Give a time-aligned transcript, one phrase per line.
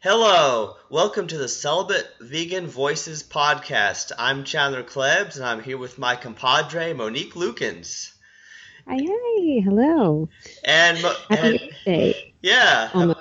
[0.00, 4.12] Hello, welcome to the Celibate Vegan Voices podcast.
[4.16, 8.12] I'm Chandler Klebs, and I'm here with my compadre Monique Lukens.
[8.86, 10.28] Hi, hi, hello.
[10.64, 12.34] And, Happy and Earth Day.
[12.42, 13.20] yeah, Almost.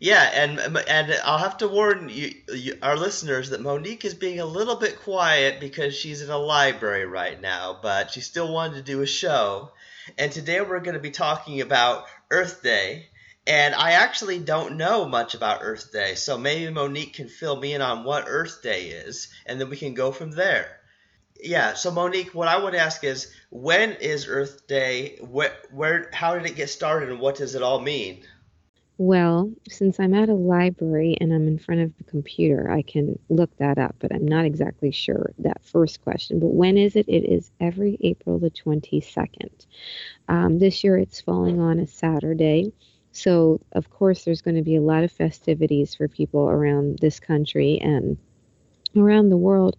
[0.00, 0.58] yeah, and
[0.88, 4.76] and I'll have to warn you, you, our listeners, that Monique is being a little
[4.76, 9.02] bit quiet because she's in a library right now, but she still wanted to do
[9.02, 9.70] a show.
[10.16, 13.08] And today we're going to be talking about Earth Day.
[13.46, 17.74] And I actually don't know much about Earth Day, so maybe Monique can fill me
[17.74, 20.80] in on what Earth Day is, and then we can go from there.
[21.40, 25.18] Yeah, so Monique, what I would ask is, when is Earth Day?
[25.20, 28.24] Where, where, how did it get started, and what does it all mean?
[28.98, 33.18] Well, since I'm at a library and I'm in front of the computer, I can
[33.28, 36.40] look that up, but I'm not exactly sure that first question.
[36.40, 37.06] But when is it?
[37.06, 39.66] It is every April the 22nd.
[40.28, 42.72] Um, this year it's falling on a Saturday.
[43.16, 47.18] So, of course, there's going to be a lot of festivities for people around this
[47.18, 48.18] country and
[48.94, 49.76] around the world.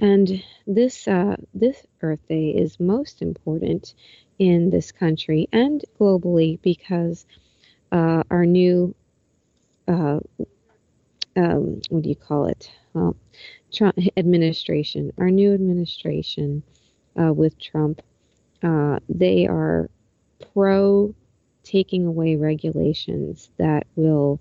[0.00, 3.94] And this uh, this Earth Day is most important
[4.40, 7.24] in this country and globally because
[7.92, 8.96] uh, our new
[9.86, 10.18] uh,
[11.36, 12.68] um, what do you call it?
[12.94, 13.14] Well,
[13.72, 16.64] Trump administration, our new administration
[17.16, 18.02] uh, with Trump,
[18.64, 19.88] uh, they are
[20.52, 21.14] pro
[21.64, 24.40] taking away regulations that will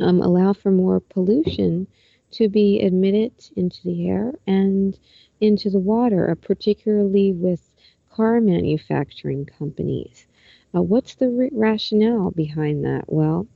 [0.00, 1.86] um, allow for more pollution
[2.30, 4.98] to be admitted into the air and
[5.40, 7.62] into the water, uh, particularly with
[8.10, 10.26] car manufacturing companies.
[10.74, 13.04] Uh, what's the rationale behind that?
[13.06, 13.46] Well,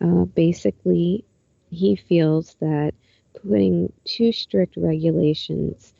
[0.00, 1.24] uh, basically,
[1.70, 2.94] he feels that
[3.34, 5.94] putting too strict regulations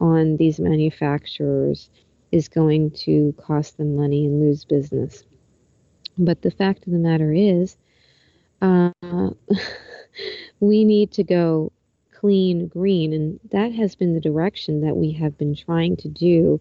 [0.00, 1.90] on these manufacturers
[2.30, 5.24] is going to cost them money and lose business.
[6.18, 7.76] But the fact of the matter is,
[8.62, 8.90] uh,
[10.60, 11.72] we need to go
[12.12, 16.60] clean green, and that has been the direction that we have been trying to do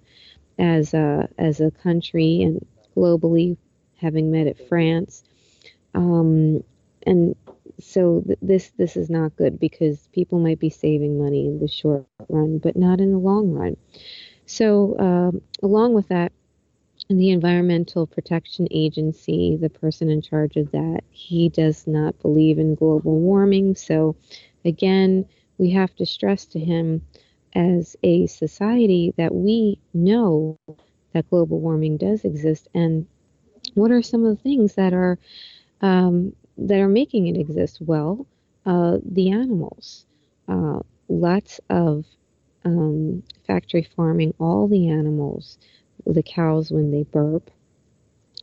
[0.59, 3.57] as a as a country and globally,
[3.97, 5.23] having met at France.
[5.94, 6.63] Um,
[7.05, 7.35] and
[7.79, 11.67] so th- this this is not good because people might be saving money in the
[11.67, 13.78] short run, but not in the long run.
[14.45, 16.31] So um, along with that,
[17.09, 22.75] the Environmental Protection Agency, the person in charge of that, he does not believe in
[22.75, 23.75] global warming.
[23.75, 24.15] So
[24.65, 25.25] again,
[25.57, 27.01] we have to stress to him
[27.55, 30.57] as a society that we know
[30.95, 32.51] that global warming does exist.
[32.73, 33.07] And
[33.73, 35.17] what are some of the things that are
[35.81, 37.79] um, that are making it exist?
[37.81, 38.27] Well
[38.65, 40.05] uh, the animals.
[40.47, 40.79] Uh,
[41.09, 42.05] lots of
[42.65, 45.57] um, factory farming all the animals
[46.06, 47.50] the cows when they burp.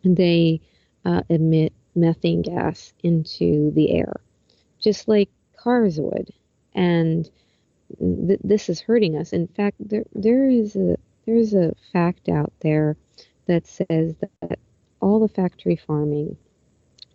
[0.04, 0.60] They
[1.04, 4.20] uh, emit methane gas into the air
[4.80, 6.30] just like cars would.
[6.74, 7.30] And
[7.98, 9.32] th- this is hurting us.
[9.32, 12.96] In fact there there is a there's a fact out there
[13.46, 14.58] that says that
[15.00, 16.36] all the factory farming,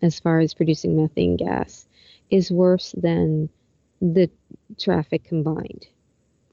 [0.02, 1.86] as far as producing methane gas,
[2.30, 3.48] is worse than
[4.00, 4.30] the
[4.78, 5.86] traffic combined,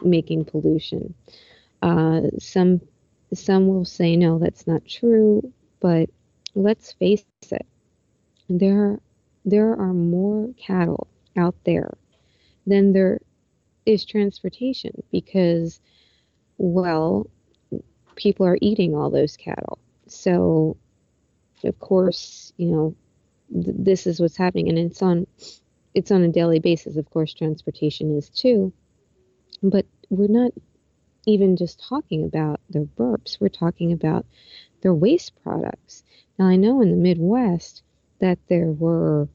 [0.02, 1.14] making pollution.
[1.82, 2.82] Uh, some
[3.38, 6.10] some will say no, that's not true, but
[6.56, 7.48] let's face it,
[8.32, 8.82] there
[9.30, 11.98] there are more cattle out there
[12.66, 13.20] than there
[13.86, 15.80] is transportation because
[16.58, 17.30] well
[18.16, 19.80] people are eating all those cattle.
[20.08, 20.78] So,
[21.64, 22.96] of course, you know,
[23.54, 25.28] th- this is what's happening, and it's on
[25.94, 26.98] it's on a daily basis.
[26.98, 28.74] Of course, transportation is too,
[29.64, 30.52] but we're not
[31.26, 33.40] even just talking about their burps.
[33.40, 34.26] We're talking about
[34.82, 36.04] their waste products.
[36.38, 37.84] Now, I know in the Midwest
[38.20, 39.28] that there were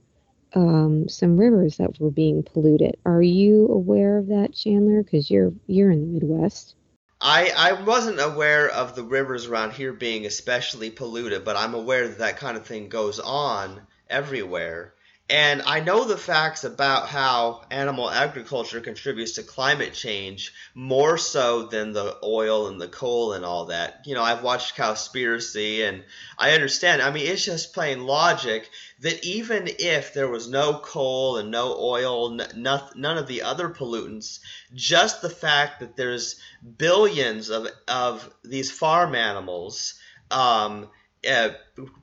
[0.54, 2.96] um, some rivers that were being polluted.
[3.04, 5.02] Are you aware of that, Chandler?
[5.02, 6.74] Because you're you're in the Midwest.
[7.20, 12.06] I, I wasn't aware of the rivers around here being especially polluted, but I'm aware
[12.06, 14.94] that that kind of thing goes on everywhere.
[15.30, 21.66] And I know the facts about how animal agriculture contributes to climate change more so
[21.66, 24.06] than the oil and the coal and all that.
[24.06, 26.02] You know, I've watched Cowspiracy and
[26.38, 27.02] I understand.
[27.02, 28.70] I mean, it's just plain logic
[29.00, 32.48] that even if there was no coal and no oil, n-
[32.96, 34.40] none of the other pollutants,
[34.74, 36.40] just the fact that there's
[36.78, 40.88] billions of, of these farm animals um,
[41.28, 41.50] uh,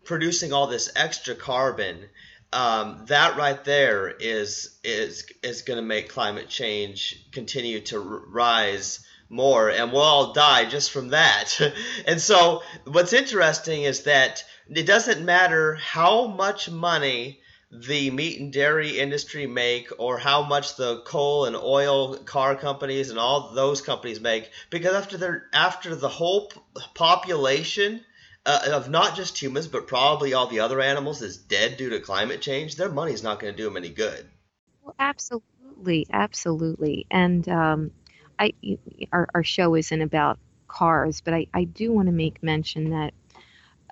[0.04, 2.08] producing all this extra carbon
[2.56, 9.06] um, that right there is is is going to make climate change continue to rise
[9.28, 11.60] more, and we'll all die just from that.
[12.08, 17.42] and so, what's interesting is that it doesn't matter how much money
[17.72, 23.10] the meat and dairy industry make or how much the coal and oil car companies
[23.10, 26.54] and all those companies make because after after the whole
[26.94, 28.00] population
[28.46, 32.00] uh, of not just humans but probably all the other animals is dead due to
[32.00, 34.26] climate change their money's not going to do them any good
[34.82, 37.92] well absolutely absolutely and um,
[38.38, 38.54] I
[39.12, 43.14] our, our show isn't about cars but I, I do want to make mention that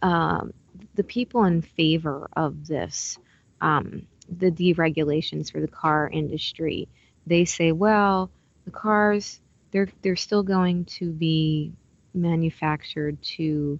[0.01, 0.53] um,
[0.95, 3.17] the people in favor of this
[3.61, 6.87] um, the deregulations for the car industry.
[7.25, 8.29] They say, well,
[8.65, 9.39] the cars
[9.71, 11.73] they're they're still going to be
[12.13, 13.79] manufactured to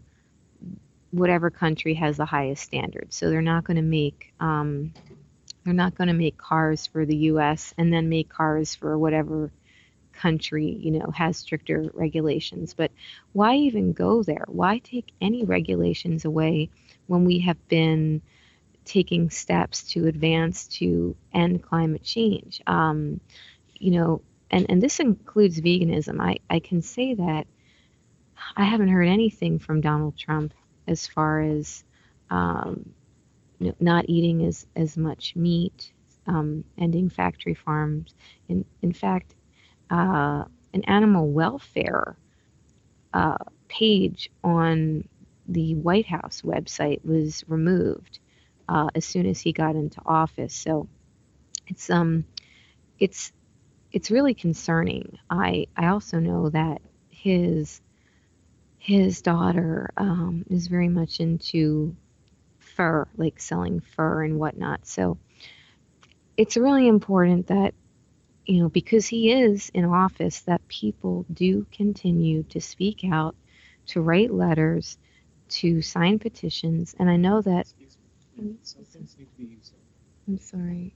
[1.14, 3.16] whatever country has the highest standards.
[3.16, 4.94] So they're not going to make um,
[5.64, 7.74] they're not going to make cars for the U.S.
[7.78, 9.52] and then make cars for whatever
[10.12, 12.74] country you know has stricter regulations.
[12.74, 12.92] But
[13.32, 14.46] why even go there?
[14.48, 16.70] Why take any regulations away
[17.08, 18.22] when we have been
[18.86, 22.62] taking steps to advance to end climate change.
[22.68, 23.20] Um,
[23.76, 24.22] you know,
[24.52, 26.20] and, and this includes veganism.
[26.20, 27.48] I, I can say that
[28.56, 30.54] I haven't heard anything from Donald Trump
[30.88, 31.84] as far as
[32.30, 32.94] um,
[33.80, 35.92] not eating as, as much meat,
[36.28, 38.14] um, ending factory farms.
[38.50, 39.36] In, in fact,
[39.90, 42.18] uh, an animal welfare
[43.14, 43.38] uh,
[43.68, 45.08] page on
[45.48, 48.20] the White House website was removed
[48.68, 50.54] uh, as soon as he got into office.
[50.56, 50.88] So
[51.68, 52.26] it's um
[53.00, 53.32] it's
[53.92, 55.18] it's really concerning.
[55.30, 57.82] I I also know that his
[58.84, 61.96] his daughter um, is very much into
[62.60, 64.86] fur, like selling fur and whatnot.
[64.86, 65.18] So
[66.36, 67.74] it's really important that
[68.46, 73.36] you know because he is in office that people do continue to speak out,
[73.88, 74.98] to write letters,
[75.48, 77.68] to sign petitions, and I know that
[78.36, 79.74] things need to be used.
[80.28, 80.94] I'm sorry.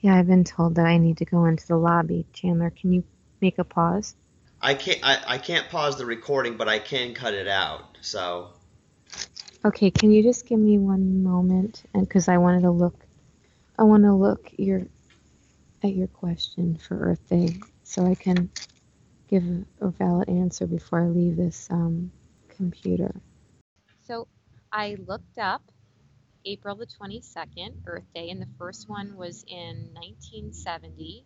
[0.00, 2.24] Yeah, I've been told that I need to go into the lobby.
[2.32, 3.04] Chandler, can you
[3.42, 4.16] make a pause?
[4.60, 5.00] I can't.
[5.02, 7.98] I, I can't pause the recording, but I can cut it out.
[8.00, 8.50] So.
[9.64, 11.82] Okay, can you just give me one moment?
[11.92, 12.94] And because I wanted to look,
[13.78, 14.86] I want to look your
[15.82, 18.50] at your question for Earth Day, so I can
[19.28, 22.12] give a, a valid answer before I leave this um,
[22.48, 23.14] computer.
[24.06, 24.28] So
[24.72, 25.62] I looked up
[26.44, 31.24] April the 22nd, Earth Day, and the first one was in 1970.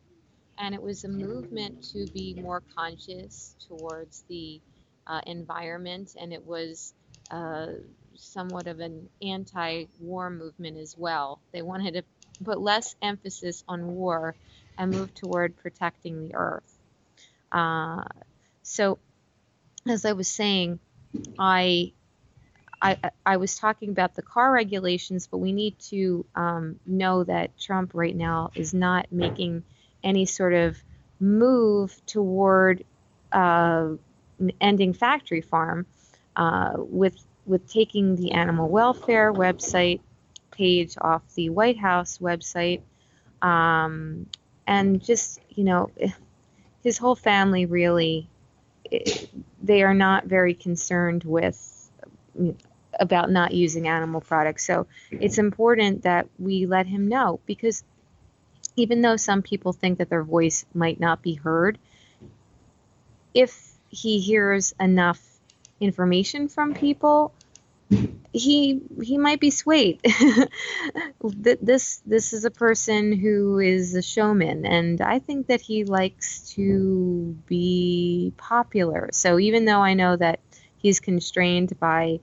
[0.61, 4.63] And it was a movement to be more conscious towards the
[5.09, 6.95] uh, environment, and it was
[7.33, 7.69] uh,
[8.17, 11.43] somewhat of an anti war movement as well.
[11.53, 12.05] They wanted to
[12.45, 14.37] put less emphasis on war
[14.79, 16.79] and move toward protecting the earth.
[17.53, 18.05] Uh,
[18.63, 19.01] so,
[19.89, 20.81] as I was saying,
[21.39, 21.93] I
[22.83, 27.59] I, I was talking about the car regulations, but we need to um, know that
[27.59, 29.65] Trump right now is not making
[30.03, 30.83] any sort of
[31.19, 32.85] move toward
[33.33, 33.91] uh,
[34.61, 35.87] ending factory farm
[36.37, 37.17] uh, with
[37.47, 40.01] with taking the animal welfare website
[40.51, 42.83] page off the White House website,
[43.43, 44.27] um,
[44.67, 45.91] and just you know,
[46.83, 48.29] his whole family really
[49.63, 51.91] they are not very concerned with
[52.99, 54.65] about not using animal products.
[54.67, 57.85] So it's important that we let him know because
[58.77, 61.79] even though some people think that their voice might not be heard,
[63.35, 65.21] if he hears enough
[65.81, 67.33] information from people,
[68.33, 70.01] he he might be swayed.
[71.23, 76.51] this this is a person who is a showman, and I think that he likes
[76.55, 79.11] to be popular.
[79.13, 80.41] So even though I know that
[80.77, 82.21] he's constrained by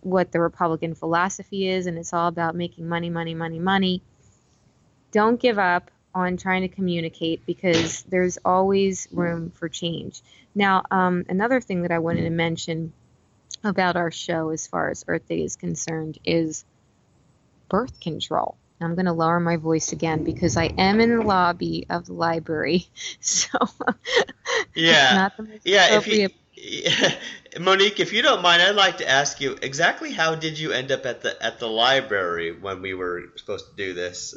[0.00, 4.02] what the Republican philosophy is, and it's all about making money, money, money, money.
[5.14, 10.20] Don't give up on trying to communicate because there's always room for change.
[10.56, 12.92] Now, um, another thing that I wanted to mention
[13.62, 16.64] about our show as far as Earth Day is concerned is
[17.68, 18.56] birth control.
[18.80, 22.12] I'm going to lower my voice again because I am in the lobby of the
[22.12, 22.86] library.
[23.20, 23.58] So,
[24.74, 25.28] yeah,
[25.64, 25.96] yeah.
[25.96, 26.28] If you,
[27.60, 30.92] Monique, if you don't mind, I'd like to ask you exactly how did you end
[30.92, 34.34] up at the at the library when we were supposed to do this?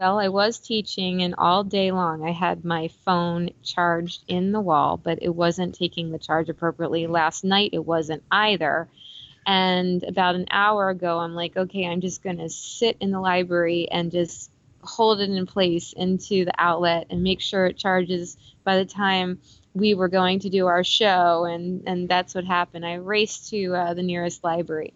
[0.00, 4.60] Well, I was teaching, and all day long I had my phone charged in the
[4.60, 7.06] wall, but it wasn't taking the charge appropriately.
[7.06, 8.88] Last night it wasn't either.
[9.46, 13.20] And about an hour ago, I'm like, okay, I'm just going to sit in the
[13.20, 14.50] library and just
[14.82, 19.38] hold it in place into the outlet and make sure it charges by the time
[19.74, 22.86] we were going to do our show, and and that's what happened.
[22.86, 24.94] I raced to uh, the nearest library.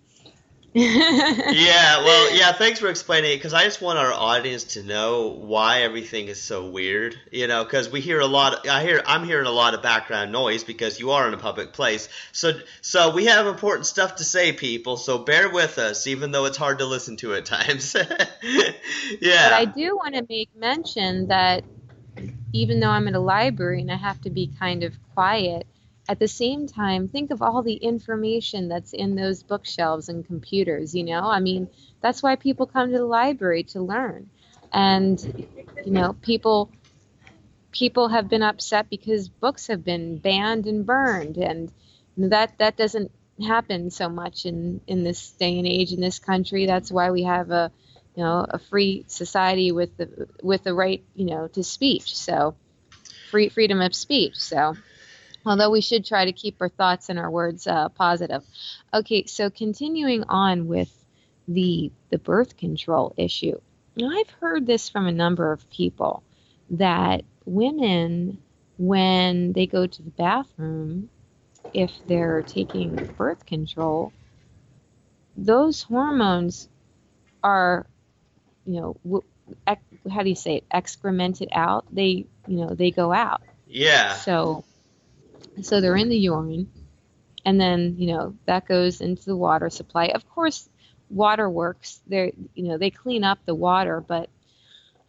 [0.74, 2.52] Yeah, well, yeah.
[2.52, 6.40] Thanks for explaining it because I just want our audience to know why everything is
[6.40, 7.16] so weird.
[7.30, 8.66] You know, because we hear a lot.
[8.68, 11.72] I hear I'm hearing a lot of background noise because you are in a public
[11.72, 12.08] place.
[12.32, 14.96] So, so we have important stuff to say, people.
[14.96, 17.94] So bear with us, even though it's hard to listen to at times.
[19.20, 19.48] yeah.
[19.48, 21.62] But I do want to make mention that
[22.52, 25.66] even though I'm at a library and I have to be kind of quiet,
[26.08, 30.94] at the same time, think of all the information that's in those bookshelves and computers,
[30.94, 31.22] you know?
[31.22, 31.68] I mean,
[32.00, 34.28] that's why people come to the library to learn.
[34.72, 35.18] And,
[35.84, 36.70] you know, people
[37.74, 41.72] people have been upset because books have been banned and burned and
[42.16, 43.10] that that doesn't
[43.44, 47.24] happen so much in in this day and age in this country that's why we
[47.24, 47.72] have a
[48.14, 52.54] you know a free society with the with the right you know to speech so
[53.32, 54.76] free freedom of speech so
[55.44, 58.42] although we should try to keep our thoughts and our words uh, positive.
[58.92, 60.90] Okay, so continuing on with
[61.48, 63.58] the the birth control issue.
[63.96, 66.22] Now, I've heard this from a number of people
[66.70, 68.38] that women,
[68.78, 71.10] when they go to the bathroom,
[71.72, 74.12] if they're taking birth control,
[75.36, 76.68] those hormones
[77.42, 77.86] are,
[78.64, 79.22] you know,
[80.10, 81.84] how do you say it, excremented out.
[81.92, 83.42] They, you know, they go out.
[83.66, 84.14] Yeah.
[84.14, 84.64] So
[85.62, 86.70] so they're in the urine,
[87.44, 90.06] and then you know that goes into the water supply.
[90.06, 90.68] Of course,
[91.10, 94.28] waterworks they you know they clean up the water, but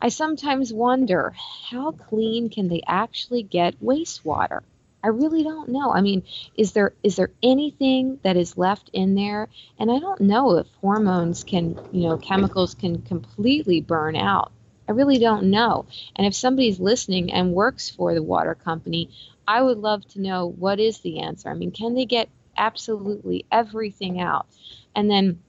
[0.02, 1.34] I sometimes wonder
[1.70, 4.62] how clean can they actually get wastewater?
[5.04, 5.92] I really don't know.
[5.94, 6.24] I mean,
[6.56, 9.50] is there is there anything that is left in there?
[9.78, 14.52] And I don't know if hormones can, you know, chemicals can completely burn out.
[14.88, 15.86] I really don't know.
[16.16, 19.10] And if somebody's listening and works for the water company,
[19.48, 21.50] I would love to know what is the answer.
[21.50, 24.48] I mean, can they get absolutely everything out?
[24.96, 25.42] And then,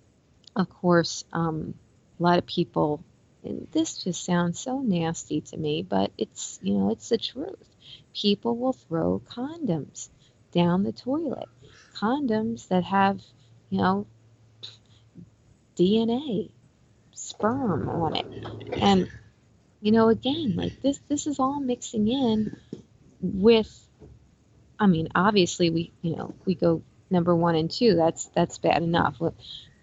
[0.54, 1.74] of course, um,
[2.18, 3.02] a lot of people,
[3.44, 7.68] and this just sounds so nasty to me, but it's, you know, it's the truth.
[8.14, 10.08] People will throw condoms
[10.52, 11.48] down the toilet.
[11.94, 13.20] Condoms that have,
[13.70, 14.06] you know,
[15.76, 16.50] DNA,
[17.12, 18.26] sperm on it.
[18.80, 19.10] And,
[19.86, 22.56] you know, again, like this, this is all mixing in
[23.20, 23.86] with
[24.78, 27.94] I mean, obviously we, you know, we go number one and two.
[27.94, 29.20] That's that's bad enough.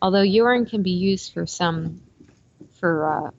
[0.01, 2.01] Although urine can be used for some,
[2.79, 3.31] for uh,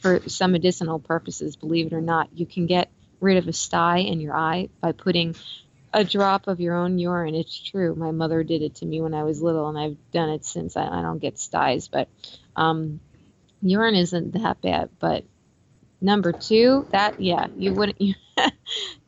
[0.00, 3.98] for some medicinal purposes, believe it or not, you can get rid of a sty
[3.98, 5.34] in your eye by putting
[5.92, 7.34] a drop of your own urine.
[7.34, 7.94] It's true.
[7.94, 10.76] My mother did it to me when I was little, and I've done it since.
[10.76, 12.08] I, I don't get styes, but
[12.56, 13.00] um,
[13.60, 14.88] urine isn't that bad.
[14.98, 15.24] But
[16.02, 18.00] number two, that yeah, you wouldn't.
[18.00, 18.14] You,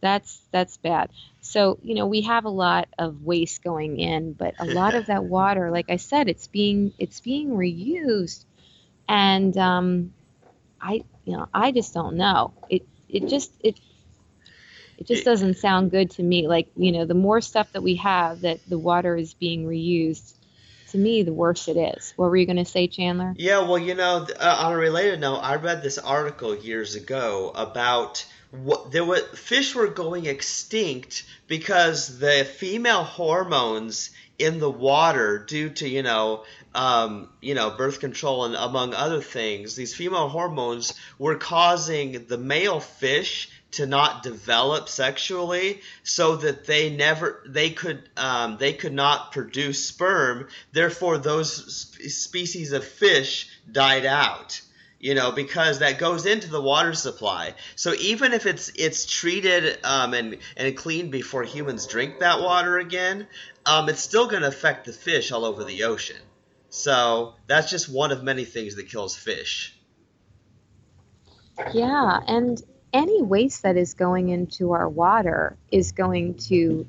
[0.03, 1.11] that's that's bad.
[1.41, 5.07] So, you know, we have a lot of waste going in, but a lot of
[5.07, 8.45] that water, like I said, it's being it's being reused.
[9.09, 10.15] And um
[10.81, 12.55] I you know, I just don't know.
[12.69, 13.81] It it just it
[14.99, 16.49] it just doesn't sound good to me.
[16.49, 20.35] Like, you know, the more stuff that we have that the water is being reused,
[20.95, 22.15] to me, the worse it is.
[22.15, 23.35] What were you going to say, Chandler?
[23.37, 27.51] Yeah, well, you know, uh, on a related note, I read this article years ago
[27.53, 35.39] about what there were fish were going extinct because the female hormones in the water
[35.39, 40.29] due to you know um, you know birth control and among other things these female
[40.29, 47.71] hormones were causing the male fish to not develop sexually so that they never they
[47.71, 54.61] could um, they could not produce sperm therefore those sp- species of fish died out
[55.05, 57.53] you know, because that goes into the water supply.
[57.77, 62.79] So even if it's it's treated um, and and cleaned before humans drink that water
[62.79, 63.27] again,
[63.67, 66.17] um, it's still going to affect the fish all over the ocean.
[66.71, 69.79] So that's just one of many things that kills fish.
[71.75, 72.59] Yeah, and
[72.95, 76.87] any waste that is going into our water is going to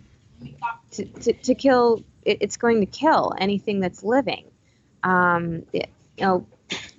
[0.91, 2.03] to, to, to kill.
[2.23, 4.45] It, it's going to kill anything that's living.
[5.03, 6.47] Um, it, you know,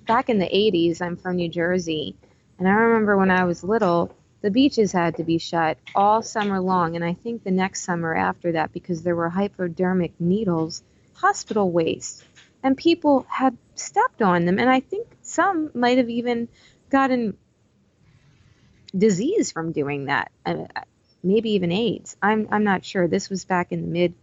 [0.05, 2.15] back in the 80s, I'm from New Jersey,
[2.59, 6.59] and I remember when I was little, the beaches had to be shut all summer
[6.59, 10.83] long, and I think the next summer after that, because there were hypodermic needles,
[11.13, 12.23] hospital waste,
[12.63, 16.47] and people had stepped on them, and I think some might have even
[16.89, 17.35] gotten
[18.95, 20.65] disease from doing that, uh,
[21.23, 22.15] maybe even AIDS.
[22.21, 23.07] I'm I'm not sure.
[23.07, 24.13] This was back in the mid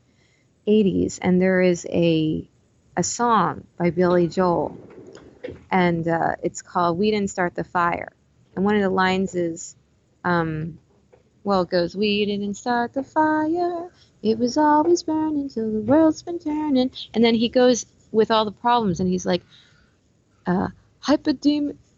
[0.67, 2.49] 80s, and there is a
[2.97, 4.79] a song by Billy Joel
[5.71, 8.13] and uh, it's called "We Didn't Start the Fire."
[8.55, 9.77] And one of the lines is,
[10.23, 10.79] um,
[11.43, 13.91] well, it goes, "We didn't start the fire.
[14.23, 18.45] It was always burning till the world's been turning." And then he goes with all
[18.45, 19.43] the problems, and he's like,
[20.47, 20.69] uh,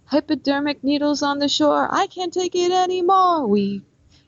[0.06, 1.88] hypodermic needles on the shore.
[1.90, 3.46] I can't take it anymore.
[3.46, 3.82] We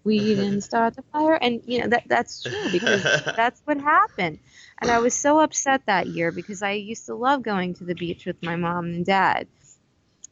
[0.04, 3.02] we didn't start the fire, and you know that that's true because
[3.36, 4.38] that's what happened.
[4.80, 7.94] And I was so upset that year because I used to love going to the
[7.94, 9.48] beach with my mom and dad.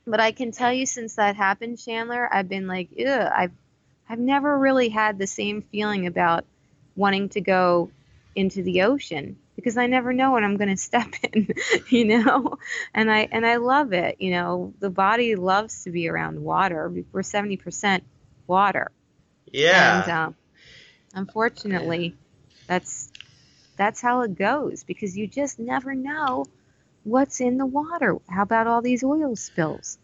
[0.07, 3.53] But I can tell you since that happened, Chandler, I've been like, ugh, I've
[4.09, 6.45] I've never really had the same feeling about
[6.95, 7.91] wanting to go
[8.35, 11.49] into the ocean because I never know when I'm going to step in,
[11.89, 12.59] you know.
[12.95, 14.75] And I and I love it, you know.
[14.79, 16.93] The body loves to be around water.
[17.13, 18.03] We're 70%
[18.47, 18.93] water.
[19.51, 20.01] Yeah.
[20.01, 20.35] And um,
[21.15, 22.15] unfortunately,
[22.67, 23.11] that's
[23.77, 26.45] that's how it goes because you just never know
[27.05, 28.19] what's in the water.
[28.29, 29.99] How about all these oil spills?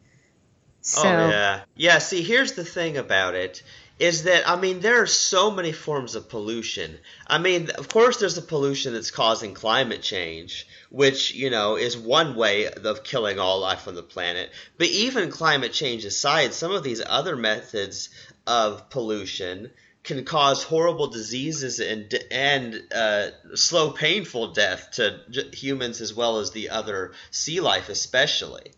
[0.83, 1.99] So, oh yeah, yeah.
[1.99, 3.63] See, here's the thing about it
[4.03, 6.99] is that I mean there are so many forms of pollution.
[7.29, 11.97] I mean, of course, there's the pollution that's causing climate change, which you know is
[11.97, 14.51] one way of killing all life on the planet.
[14.77, 18.09] But even climate change aside, some of these other methods
[18.45, 19.71] of pollution
[20.03, 25.21] can cause horrible diseases and and uh, slow, painful death to
[25.53, 28.73] humans as well as the other sea life, especially.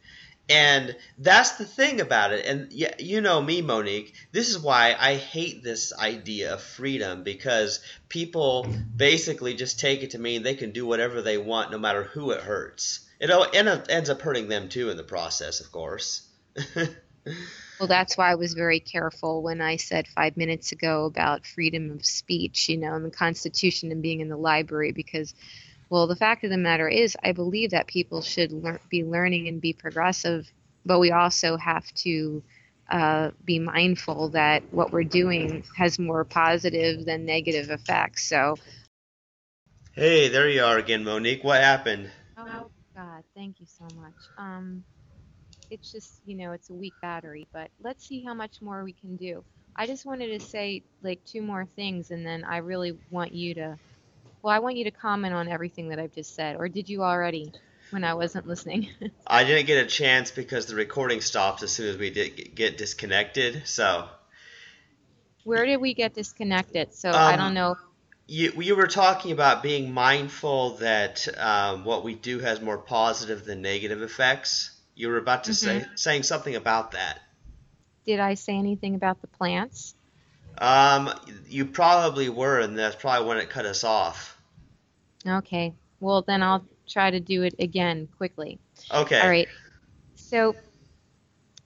[0.48, 2.44] And that's the thing about it.
[2.44, 4.14] And yeah, you know me, Monique.
[4.32, 10.10] This is why I hate this idea of freedom because people basically just take it
[10.10, 13.00] to mean they can do whatever they want, no matter who it hurts.
[13.20, 13.30] It
[13.88, 16.28] ends up hurting them too in the process, of course.
[17.80, 21.90] Well, that's why I was very careful when I said five minutes ago about freedom
[21.90, 25.34] of speech, you know, and the Constitution and being in the library, because,
[25.94, 29.46] well, the fact of the matter is, I believe that people should lear- be learning
[29.46, 30.50] and be progressive,
[30.84, 32.42] but we also have to
[32.90, 38.24] uh, be mindful that what we're doing has more positive than negative effects.
[38.28, 38.56] So,
[39.92, 41.44] hey, there you are again, Monique.
[41.44, 42.10] What happened?
[42.36, 44.16] Oh God, thank you so much.
[44.36, 44.82] Um,
[45.70, 48.92] it's just you know it's a weak battery but let's see how much more we
[48.92, 49.44] can do
[49.76, 53.54] i just wanted to say like two more things and then i really want you
[53.54, 53.78] to
[54.44, 57.02] well i want you to comment on everything that i've just said or did you
[57.02, 57.52] already
[57.90, 58.88] when i wasn't listening
[59.26, 62.78] i didn't get a chance because the recording stopped as soon as we did get
[62.78, 64.06] disconnected so
[65.44, 67.74] where did we get disconnected so um, i don't know
[68.26, 73.44] you, you were talking about being mindful that um, what we do has more positive
[73.44, 75.82] than negative effects you were about to mm-hmm.
[75.82, 77.18] say saying something about that.
[78.06, 79.94] Did I say anything about the plants?
[80.58, 81.10] Um,
[81.48, 84.33] you probably were, and that's probably when it cut us off.
[85.26, 85.74] Okay.
[86.00, 88.58] Well, then I'll try to do it again quickly.
[88.92, 89.20] Okay.
[89.20, 89.48] All right.
[90.16, 90.54] So,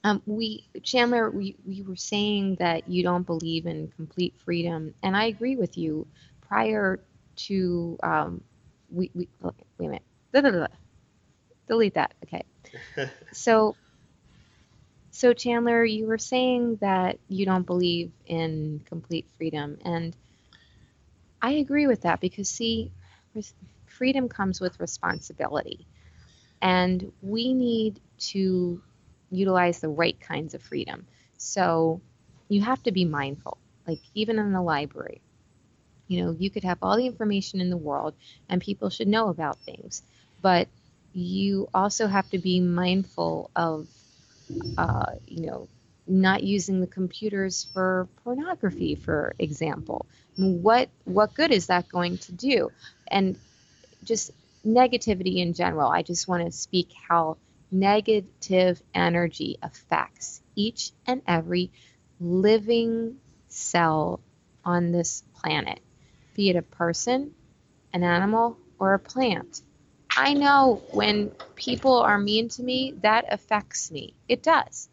[0.04, 5.16] um, we Chandler, we, we were saying that you don't believe in complete freedom, and
[5.16, 6.06] I agree with you.
[6.40, 7.00] Prior
[7.36, 8.42] to um,
[8.90, 10.70] we, we wait a minute,
[11.68, 12.14] delete that.
[12.24, 12.44] Okay
[13.32, 13.76] so
[15.10, 20.16] so Chandler, you were saying that you don't believe in complete freedom and
[21.40, 22.90] I agree with that because see
[23.86, 25.86] freedom comes with responsibility.
[26.60, 28.00] And we need
[28.32, 28.82] to
[29.30, 31.06] utilize the right kinds of freedom.
[31.36, 32.02] So
[32.48, 33.58] you have to be mindful.
[33.86, 35.22] Like even in the library,
[36.08, 38.14] you know, you could have all the information in the world
[38.48, 40.02] and people should know about things.
[40.40, 40.68] But
[41.12, 43.88] you also have to be mindful of,
[44.76, 45.68] uh, you know,
[46.08, 50.06] not using the computers for pornography, for example.
[50.36, 52.70] What what good is that going to do?
[53.08, 53.36] And
[54.04, 54.30] just
[54.66, 55.90] negativity in general.
[55.90, 57.36] I just want to speak how
[57.70, 61.70] negative energy affects each and every
[62.20, 63.16] living
[63.48, 64.20] cell
[64.64, 65.80] on this planet,
[66.34, 67.34] be it a person,
[67.92, 69.62] an animal, or a plant.
[70.16, 74.14] I know when people are mean to me, that affects me.
[74.28, 74.88] It does.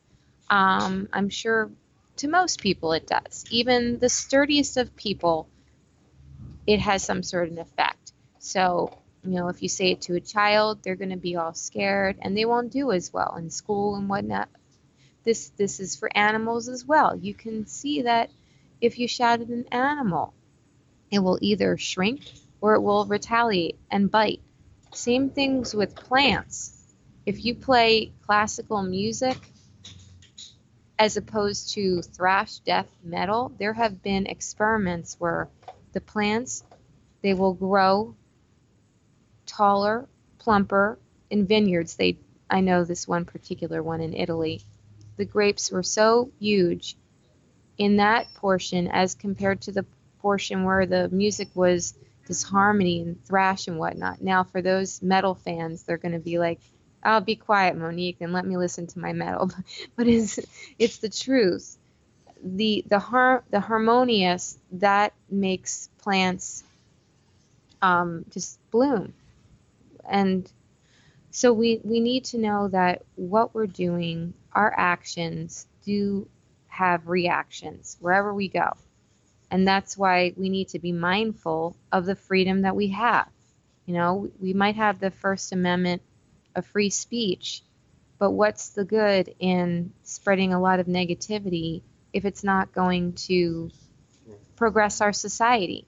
[0.49, 1.71] Um, I'm sure
[2.17, 3.45] to most people it does.
[3.49, 5.47] Even the sturdiest of people,
[6.67, 8.13] it has some sort of effect.
[8.39, 11.53] So, you know, if you say it to a child, they're going to be all
[11.53, 14.49] scared and they won't do as well in school and whatnot.
[15.23, 17.15] This this is for animals as well.
[17.15, 18.29] You can see that
[18.79, 20.34] if you shout at an animal,
[21.12, 22.21] it will either shrink
[22.62, 24.41] or it will retaliate and bite.
[24.93, 26.93] Same things with plants.
[27.25, 29.38] If you play classical music
[30.97, 35.49] as opposed to thrash death metal, there have been experiments where
[35.93, 36.63] the plants
[37.21, 38.15] they will grow
[39.45, 40.08] taller,
[40.39, 40.97] plumper
[41.29, 41.95] in vineyards.
[41.95, 42.17] They
[42.49, 44.62] I know this one particular one in Italy.
[45.17, 46.95] The grapes were so huge
[47.77, 49.86] in that portion as compared to the
[50.19, 51.93] portion where the music was
[52.27, 54.21] disharmony and thrash and whatnot.
[54.21, 56.60] Now, for those metal fans, they're going to be like,
[57.05, 59.51] "I'll be quiet, Monique, and let me listen to my metal."
[59.97, 60.39] but it's
[60.79, 61.77] it's the truth.
[62.43, 66.63] The the har- the harmonious that makes plants
[67.81, 69.13] um, just bloom,
[70.09, 70.51] and
[71.31, 76.27] so we we need to know that what we're doing, our actions do
[76.67, 78.71] have reactions wherever we go.
[79.51, 83.29] And that's why we need to be mindful of the freedom that we have.
[83.85, 86.01] You know, we might have the First Amendment
[86.55, 87.63] of free speech,
[88.17, 91.81] but what's the good in spreading a lot of negativity
[92.13, 93.71] if it's not going to
[94.55, 95.85] progress our society?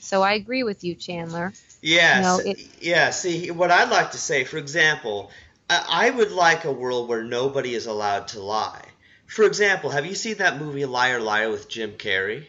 [0.00, 1.52] So I agree with you, Chandler.
[1.82, 2.16] Yes.
[2.16, 3.10] You know, it, yeah.
[3.10, 5.30] See, what I'd like to say, for example,
[5.68, 8.84] I would like a world where nobody is allowed to lie.
[9.26, 12.46] For example, have you seen that movie Liar Liar with Jim Carrey?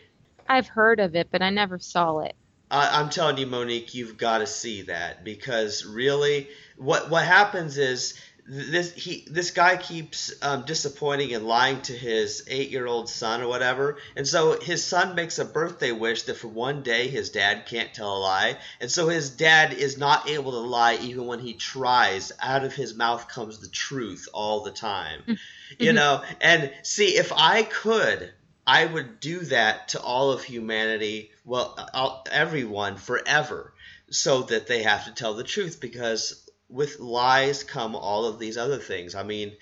[0.48, 2.36] I've heard of it, but I never saw it.
[2.70, 8.14] I'm telling you, Monique, you've got to see that because really, what what happens is
[8.50, 13.42] this he this guy keeps um, disappointing and lying to his eight year old son
[13.42, 17.30] or whatever, and so his son makes a birthday wish that for one day his
[17.30, 21.26] dad can't tell a lie, and so his dad is not able to lie even
[21.26, 22.32] when he tries.
[22.42, 25.84] Out of his mouth comes the truth all the time, mm-hmm.
[25.84, 26.24] you know.
[26.40, 28.32] And see, if I could,
[28.66, 33.74] I would do that to all of humanity, well, everyone forever,
[34.10, 38.58] so that they have to tell the truth because with lies come all of these
[38.58, 39.16] other things.
[39.16, 39.56] I mean,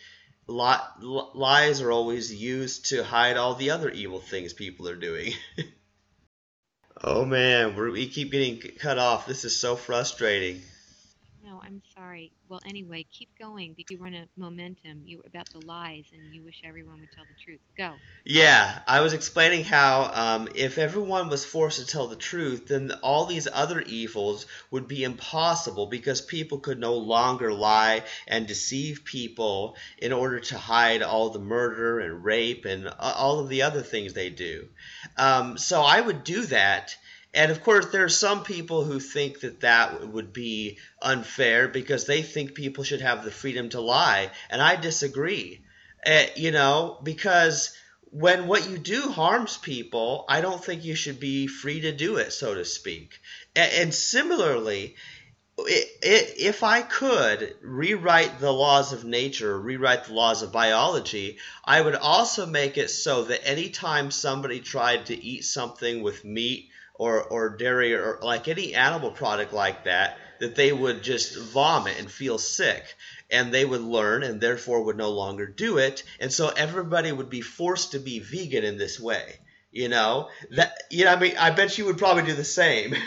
[0.48, 5.34] li- lies are always used to hide all the other evil things people are doing.
[7.04, 9.26] oh man, we keep getting cut off.
[9.26, 10.62] This is so frustrating.
[11.66, 12.32] I'm sorry.
[12.48, 15.02] Well, anyway, keep going because you run a momentum.
[15.06, 17.60] You about the lies, and you wish everyone would tell the truth.
[17.78, 17.96] Go.
[18.24, 22.92] Yeah, I was explaining how um, if everyone was forced to tell the truth, then
[23.02, 29.06] all these other evils would be impossible because people could no longer lie and deceive
[29.06, 33.82] people in order to hide all the murder and rape and all of the other
[33.82, 34.68] things they do.
[35.18, 36.96] Um, so I would do that
[37.36, 42.06] and of course, there are some people who think that that would be unfair because
[42.06, 44.32] they think people should have the freedom to lie.
[44.50, 45.62] And I disagree.
[46.06, 47.76] Uh, you know, because
[48.12, 52.16] when what you do harms people, I don't think you should be free to do
[52.18, 53.20] it, so to speak.
[53.54, 54.96] And, and similarly,
[55.58, 61.40] it, it, if I could rewrite the laws of nature, rewrite the laws of biology,
[61.66, 66.70] I would also make it so that anytime somebody tried to eat something with meat
[66.98, 72.00] or, or dairy or like any animal product like that, that they would just vomit
[72.00, 72.84] and feel sick.
[73.32, 76.04] And they would learn and therefore would no longer do it.
[76.20, 79.36] And so everybody would be forced to be vegan in this way.
[79.72, 80.30] You know?
[80.52, 82.96] That you know, I mean I bet you would probably do the same.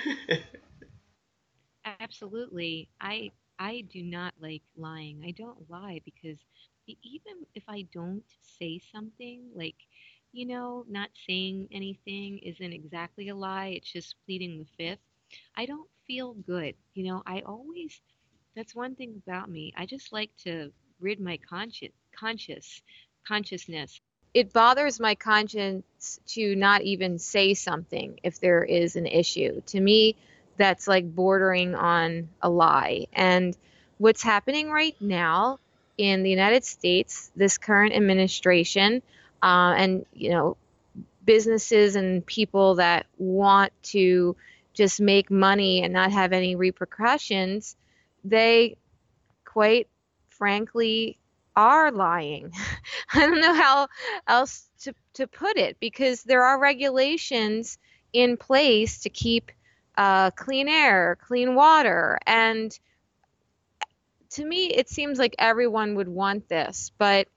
[2.00, 2.88] Absolutely.
[3.00, 5.22] I I do not like lying.
[5.26, 6.38] I don't lie because
[6.86, 8.24] even if I don't
[8.58, 9.76] say something, like
[10.38, 15.00] you know, not saying anything isn't exactly a lie, it's just pleading the fifth,
[15.56, 16.74] I don't feel good.
[16.94, 18.00] You know, I always,
[18.54, 19.74] that's one thing about me.
[19.76, 20.70] I just like to
[21.00, 22.82] rid my conscience, conscious,
[23.26, 24.00] consciousness.
[24.32, 29.60] It bothers my conscience to not even say something if there is an issue.
[29.66, 30.14] To me,
[30.56, 33.06] that's like bordering on a lie.
[33.12, 33.56] And
[33.96, 35.58] what's happening right now
[35.96, 39.02] in the United States, this current administration,
[39.42, 40.56] uh, and you know
[41.24, 44.34] businesses and people that want to
[44.72, 47.76] just make money and not have any repercussions
[48.24, 48.76] they
[49.44, 49.88] quite
[50.28, 51.18] frankly
[51.56, 52.52] are lying.
[53.14, 53.88] I don't know how
[54.26, 57.78] else to, to put it because there are regulations
[58.12, 59.50] in place to keep
[59.96, 62.18] uh, clean air clean water.
[62.26, 62.78] And
[64.30, 67.28] to me it seems like everyone would want this but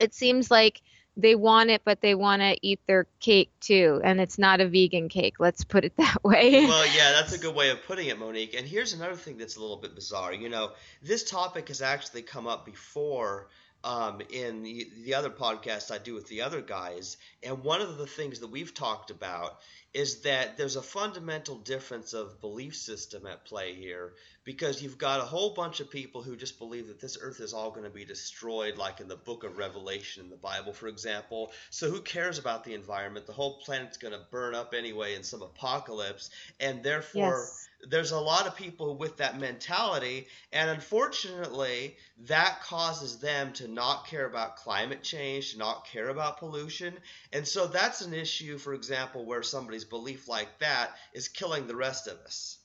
[0.00, 0.80] it seems like
[1.18, 4.68] they want it, but they want to eat their cake too, and it's not a
[4.68, 5.34] vegan cake.
[5.40, 6.64] Let's put it that way.
[6.64, 8.54] well, yeah, that's a good way of putting it, Monique.
[8.54, 10.32] And here's another thing that's a little bit bizarre.
[10.32, 10.70] You know,
[11.02, 13.48] this topic has actually come up before
[13.84, 17.98] um, in the, the other podcast I do with the other guys, and one of
[17.98, 19.58] the things that we've talked about
[19.94, 24.12] is that there's a fundamental difference of belief system at play here
[24.44, 27.54] because you've got a whole bunch of people who just believe that this earth is
[27.54, 30.88] all going to be destroyed like in the book of revelation in the bible for
[30.88, 35.14] example so who cares about the environment the whole planet's going to burn up anyway
[35.14, 37.67] in some apocalypse and therefore yes.
[37.86, 44.06] There's a lot of people with that mentality, and unfortunately, that causes them to not
[44.06, 46.94] care about climate change, to not care about pollution.
[47.32, 51.76] And so that's an issue, for example, where somebody's belief like that is killing the
[51.76, 52.58] rest of us.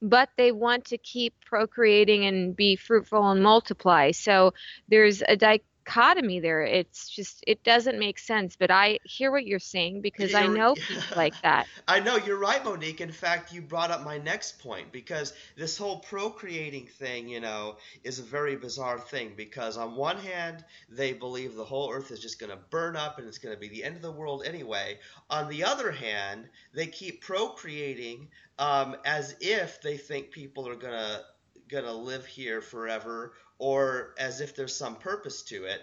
[0.00, 4.12] But they want to keep procreating and be fruitful and multiply.
[4.12, 4.54] So
[4.88, 6.62] there's a di- dichotomy there.
[6.62, 8.56] It's just it doesn't make sense.
[8.56, 11.66] But I hear what you're saying because you're, I know people like that.
[11.88, 13.00] I know you're right, Monique.
[13.00, 17.76] In fact, you brought up my next point because this whole procreating thing, you know,
[18.04, 19.32] is a very bizarre thing.
[19.36, 23.18] Because on one hand, they believe the whole Earth is just going to burn up
[23.18, 24.98] and it's going to be the end of the world anyway.
[25.30, 30.92] On the other hand, they keep procreating um, as if they think people are going
[30.92, 31.20] to
[31.68, 35.80] going to live here forever or as if there's some purpose to it.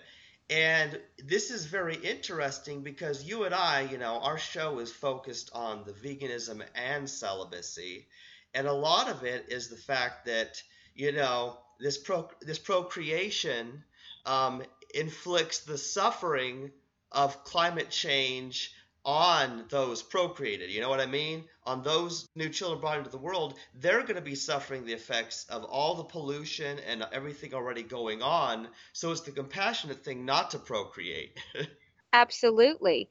[0.50, 5.50] And this is very interesting because you and I, you know, our show is focused
[5.54, 8.08] on the veganism and celibacy.
[8.54, 10.62] And a lot of it is the fact that,
[10.94, 13.84] you know, this pro this procreation
[14.26, 16.72] um, inflicts the suffering
[17.12, 18.74] of climate change
[19.06, 20.70] on those procreated.
[20.70, 21.44] You know what I mean?
[21.66, 25.46] On those new children brought into the world, they're going to be suffering the effects
[25.50, 28.68] of all the pollution and everything already going on.
[28.94, 31.38] So it's the compassionate thing not to procreate.
[32.14, 33.10] Absolutely.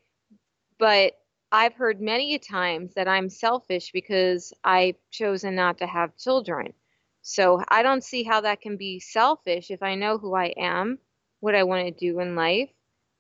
[0.78, 1.18] But
[1.50, 6.72] I've heard many times that I'm selfish because I've chosen not to have children.
[7.20, 10.98] So I don't see how that can be selfish if I know who I am,
[11.40, 12.70] what I want to do in life,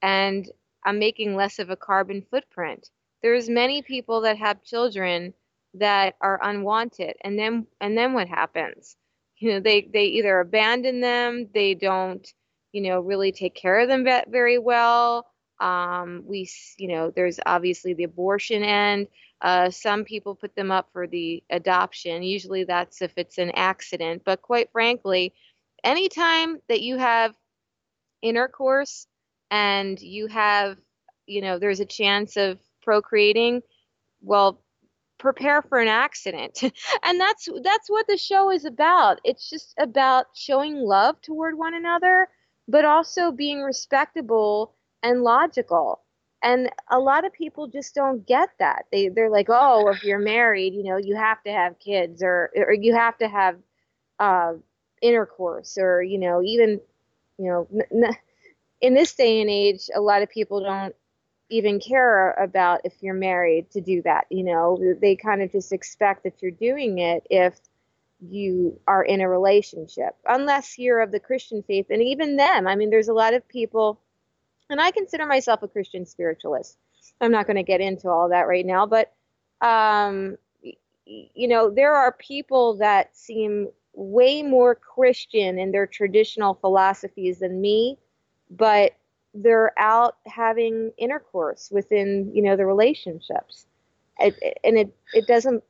[0.00, 0.50] and
[0.84, 2.90] I'm making less of a carbon footprint.
[3.22, 5.34] There's many people that have children
[5.74, 8.96] that are unwanted, and then and then what happens?
[9.36, 12.26] You know, they they either abandon them, they don't,
[12.72, 15.26] you know, really take care of them very well.
[15.60, 19.06] Um, we, you know, there's obviously the abortion end.
[19.40, 22.22] Uh, some people put them up for the adoption.
[22.22, 24.22] Usually that's if it's an accident.
[24.24, 25.34] But quite frankly,
[25.84, 27.34] anytime that you have
[28.22, 29.06] intercourse
[29.52, 30.78] and you have,
[31.28, 33.62] you know, there's a chance of procreating,
[34.22, 34.62] well,
[35.18, 36.60] prepare for an accident.
[37.04, 39.20] and that's that's what the show is about.
[39.24, 42.28] It's just about showing love toward one another,
[42.68, 46.02] but also being respectable and logical.
[46.42, 48.86] And a lot of people just don't get that.
[48.92, 52.50] They they're like, "Oh, if you're married, you know, you have to have kids or
[52.56, 53.56] or you have to have
[54.20, 54.54] uh
[55.02, 56.80] intercourse or, you know, even
[57.38, 58.16] you know, n-
[58.82, 60.94] in this day and age, a lot of people don't
[61.48, 64.26] even care about if you're married to do that.
[64.28, 67.58] You know, they kind of just expect that you're doing it if
[68.20, 71.86] you are in a relationship, unless you're of the Christian faith.
[71.90, 74.00] And even them, I mean, there's a lot of people,
[74.68, 76.76] and I consider myself a Christian spiritualist.
[77.20, 79.12] I'm not going to get into all that right now, but,
[79.60, 80.36] um,
[81.04, 87.60] you know, there are people that seem way more Christian in their traditional philosophies than
[87.60, 87.98] me
[88.56, 88.92] but
[89.34, 93.66] they're out having intercourse within you know the relationships.
[94.18, 95.64] It, and it it doesn't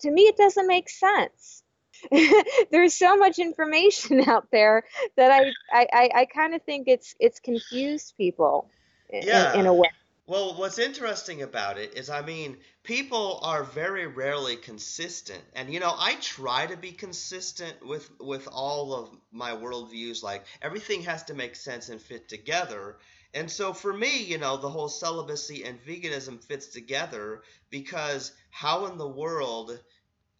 [0.00, 1.62] to me it doesn't make sense.
[2.70, 4.84] There's so much information out there
[5.16, 5.30] that
[5.72, 8.70] i i i kind of think it's it's confused people
[9.12, 9.52] yeah.
[9.54, 9.90] in, in a way
[10.30, 15.80] well, what's interesting about it is, I mean, people are very rarely consistent, and you
[15.80, 20.22] know, I try to be consistent with with all of my worldviews.
[20.22, 22.98] Like everything has to make sense and fit together.
[23.34, 28.86] And so for me, you know, the whole celibacy and veganism fits together because how
[28.86, 29.76] in the world,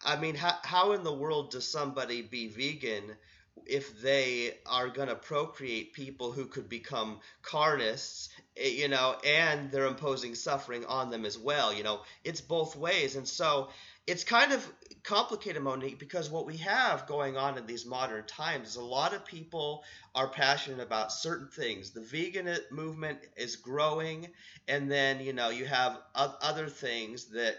[0.04, 3.16] I mean, how, how in the world does somebody be vegan
[3.66, 9.70] if they are going to procreate people who could become carnists, eh, you know, and
[9.70, 11.72] they're imposing suffering on them as well.
[11.72, 13.16] You know, it's both ways.
[13.16, 13.68] And so
[14.06, 14.66] it's kind of
[15.04, 19.14] complicated, Monique, because what we have going on in these modern times is a lot
[19.14, 21.90] of people are passionate about certain things.
[21.90, 24.28] The vegan movement is growing,
[24.68, 27.56] and then, you know, you have other things that,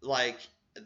[0.00, 0.38] like,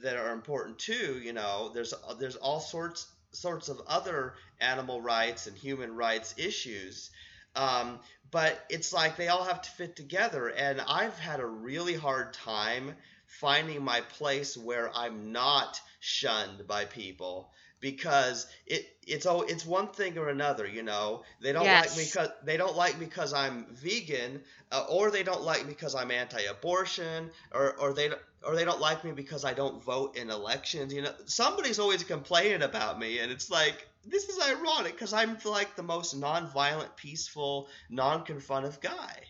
[0.02, 1.20] that are important too.
[1.22, 7.10] You know, there's there's all sorts sorts of other animal rights and human rights issues.
[7.56, 10.48] Um, but it's like they all have to fit together.
[10.48, 12.94] And I've had a really hard time
[13.26, 19.88] finding my place where I'm not shunned by people because it it's oh it's one
[19.88, 21.90] thing or another you know they don't yes.
[21.90, 24.40] like me because they don't like me because I'm vegan
[24.72, 28.10] uh, or they don't like me because I'm anti-abortion or or they
[28.46, 32.04] or they don't like me because I don't vote in elections you know somebody's always
[32.04, 36.96] complaining about me and it's like this is ironic because I'm like the most non-violent
[36.96, 39.20] peaceful non-confrontive guy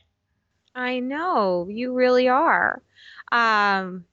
[0.74, 2.82] I know you really are
[3.32, 4.04] um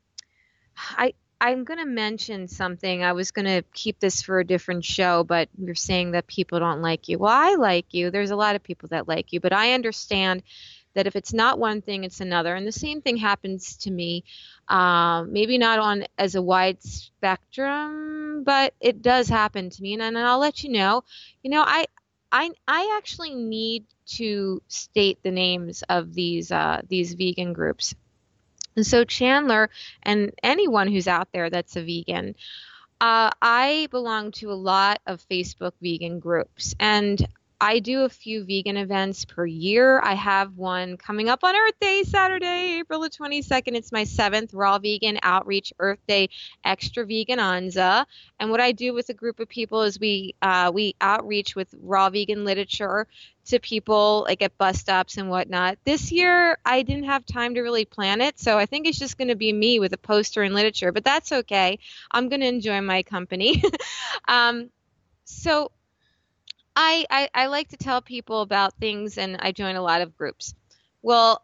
[0.77, 3.03] I I'm to mention something.
[3.03, 6.83] I was to keep this for a different show, but you're saying that people don't
[6.83, 7.17] like you.
[7.17, 8.11] Well, I like you.
[8.11, 10.43] There's a lot of people that like you, but I understand
[10.93, 12.55] that if it's not one thing, it's another.
[12.55, 14.23] And the same thing happens to me.
[14.67, 19.93] Uh, maybe not on as a wide spectrum, but it does happen to me.
[19.93, 21.03] And, and I'll let you know.
[21.43, 21.85] You know, I
[22.31, 23.85] I I actually need
[24.17, 27.93] to state the names of these uh, these vegan groups.
[28.75, 29.69] And so Chandler
[30.03, 32.35] and anyone who's out there that's a vegan,
[33.01, 37.27] uh, I belong to a lot of Facebook vegan groups, and
[37.63, 40.01] I do a few vegan events per year.
[40.01, 43.75] I have one coming up on Earth Day, Saturday, April the 22nd.
[43.75, 46.29] It's my seventh Raw Vegan Outreach Earth Day
[46.65, 48.07] Extra Vegananza.
[48.39, 51.71] And what I do with a group of people is we uh, we outreach with
[51.79, 53.05] raw vegan literature
[53.45, 55.77] to people like at bus stops and whatnot.
[55.83, 59.19] This year I didn't have time to really plan it, so I think it's just
[59.19, 60.91] going to be me with a poster and literature.
[60.91, 61.77] But that's okay.
[62.09, 63.63] I'm going to enjoy my company.
[64.27, 64.71] um,
[65.25, 65.71] so
[66.75, 70.17] I, I, I like to tell people about things and I join a lot of
[70.17, 70.53] groups.
[71.01, 71.41] Well,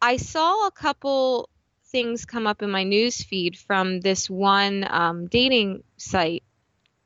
[0.00, 1.48] I saw a couple
[1.86, 6.42] things come up in my news feed from this one um, dating site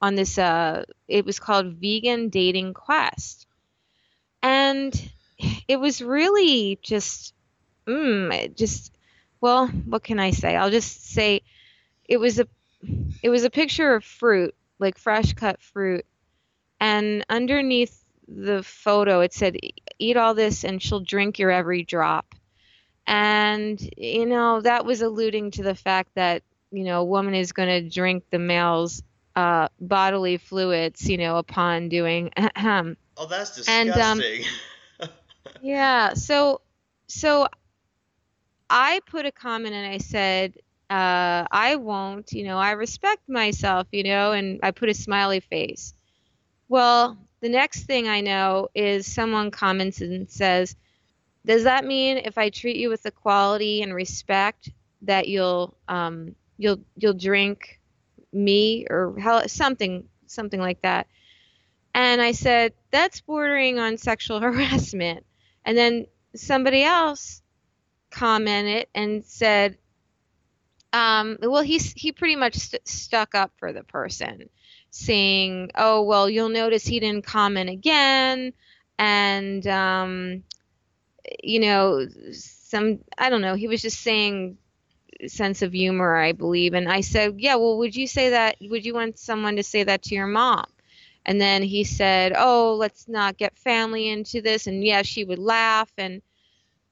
[0.01, 3.47] on this uh, it was called vegan dating quest
[4.43, 5.11] and
[5.69, 7.35] it was really just
[7.87, 8.93] mm, just
[9.41, 11.43] well what can i say i'll just say
[12.09, 12.47] it was a
[13.23, 16.05] it was a picture of fruit like fresh cut fruit
[16.81, 19.57] and underneath the photo it said
[19.99, 22.35] eat all this and she'll drink your every drop.
[23.07, 27.53] And you know that was alluding to the fact that you know a woman is
[27.53, 29.03] going to drink the male's
[29.37, 35.09] uh, bodily fluids you know upon doing oh that's disgusting and, um,
[35.63, 36.61] yeah so
[37.07, 37.47] so
[38.69, 40.55] i put a comment and i said
[40.91, 45.41] uh, i won't you know i respect myself you know and i put a smiley
[45.41, 45.95] face
[46.71, 50.77] well, the next thing I know is someone comments and says,
[51.45, 54.71] "Does that mean if I treat you with equality and respect
[55.03, 57.81] that you'll um, you'll you'll drink
[58.33, 61.09] me or how, something something like that?"
[61.93, 65.27] And I said, "That's bordering on sexual harassment."
[65.65, 66.07] And then
[66.37, 67.43] somebody else
[68.11, 69.77] commented and said,
[71.21, 74.49] um, "Well, he's he pretty much st- stuck up for the person."
[74.93, 78.53] saying, "Oh, well, you'll notice he didn't comment again,"
[78.99, 80.45] and um,
[81.43, 83.55] you know, some I don't know.
[83.55, 84.59] He was just saying
[85.29, 86.75] sense of humor, I believe.
[86.75, 88.57] And I said, "Yeah, well, would you say that?
[88.63, 90.67] Would you want someone to say that to your mom?"
[91.27, 95.39] And then he said, "Oh, let's not get family into this." And yeah, she would
[95.39, 95.91] laugh.
[95.99, 96.23] And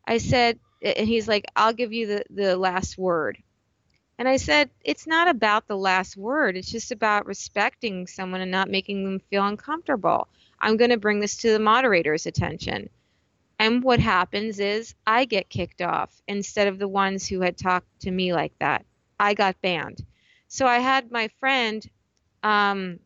[0.06, 3.38] I said, and he's like, "I'll give you the the last word."
[4.18, 6.57] And I said, it's not about the last word.
[6.57, 10.26] It's just about respecting someone and not making them feel uncomfortable.
[10.61, 12.90] I'm going to bring this to the moderator's attention.
[13.61, 18.00] And what happens is I get kicked off instead of the ones who had talked
[18.00, 18.85] to me like that.
[19.20, 20.04] I got banned.
[20.48, 21.88] So I had my friend
[22.42, 22.98] um,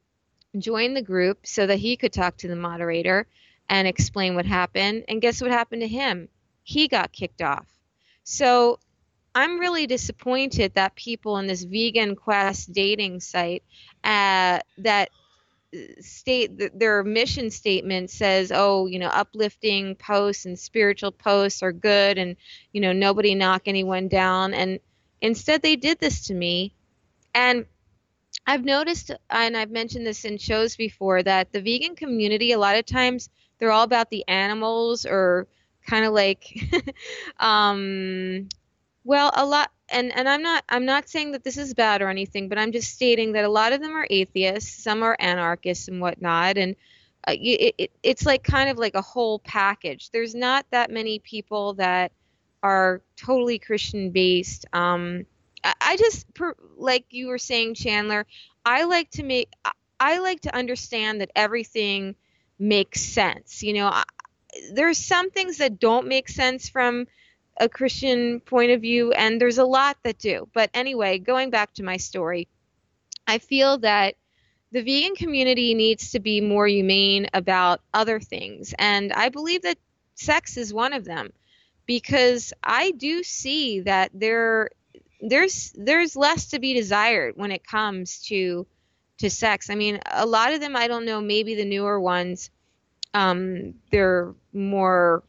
[0.59, 3.27] join the group so that he could talk to the moderator
[3.69, 5.05] and explain what happened.
[5.09, 6.29] And guess what happened to him?
[6.63, 7.67] He got kicked off.
[8.25, 8.79] So
[9.35, 13.63] I'm really disappointed that people in this vegan quest dating site
[14.05, 15.09] uh, that
[16.01, 21.73] state that their mission statement says, oh, you know, uplifting posts and spiritual posts are
[21.73, 22.37] good and,
[22.73, 24.53] you know, nobody knock anyone down.
[24.53, 24.81] And
[25.21, 26.75] instead, they did this to me.
[27.35, 27.65] And
[28.47, 32.77] I've noticed, and I've mentioned this in shows before, that the vegan community, a lot
[32.77, 35.47] of times, they're all about the animals or
[35.87, 36.55] kind of like
[37.41, 38.49] um,
[39.05, 42.09] well, a lot, and and I'm not I'm not saying that this is bad or
[42.09, 45.89] anything, but I'm just stating that a lot of them are atheists, some are anarchists
[45.89, 46.77] and whatnot, and
[47.27, 50.11] uh, it, it, it's like kind of like a whole package.
[50.11, 52.13] There's not that many people that
[52.63, 54.67] are totally Christian based.
[54.73, 55.27] Um,
[55.65, 58.27] I, I just per, like you were saying, Chandler.
[58.65, 59.53] I like to make
[59.99, 62.15] I like to understand that everything
[62.59, 63.63] makes sense.
[63.63, 64.05] You know, I,
[64.73, 67.07] there's some things that don't make sense from
[67.59, 70.49] a Christian point of view, and there's a lot that do.
[70.53, 72.49] But anyway, going back to my story,
[73.27, 74.15] I feel that
[74.73, 78.75] the vegan community needs to be more humane about other things.
[78.79, 79.79] And I believe that
[80.15, 81.33] sex is one of them
[81.87, 84.71] because I do see that there
[85.21, 88.67] there's there's less to be desired when it comes to
[89.19, 89.71] to sex.
[89.71, 92.51] I mean, a lot of them I don't know, maybe the newer ones
[93.15, 95.23] um, they're more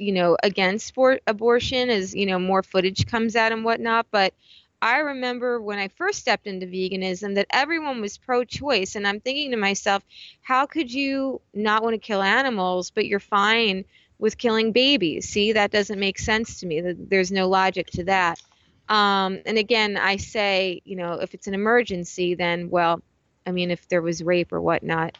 [0.00, 0.94] you know against
[1.26, 4.34] abortion as you know more footage comes out and whatnot but
[4.82, 8.96] I remember when I first stepped into veganism that everyone was pro choice.
[8.96, 10.02] And I'm thinking to myself,
[10.40, 13.84] how could you not want to kill animals, but you're fine
[14.18, 15.28] with killing babies?
[15.28, 16.80] See, that doesn't make sense to me.
[16.80, 18.40] There's no logic to that.
[18.88, 23.02] Um, and again, I say, you know, if it's an emergency, then, well,
[23.46, 25.16] I mean, if there was rape or whatnot.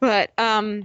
[0.00, 0.84] But, um,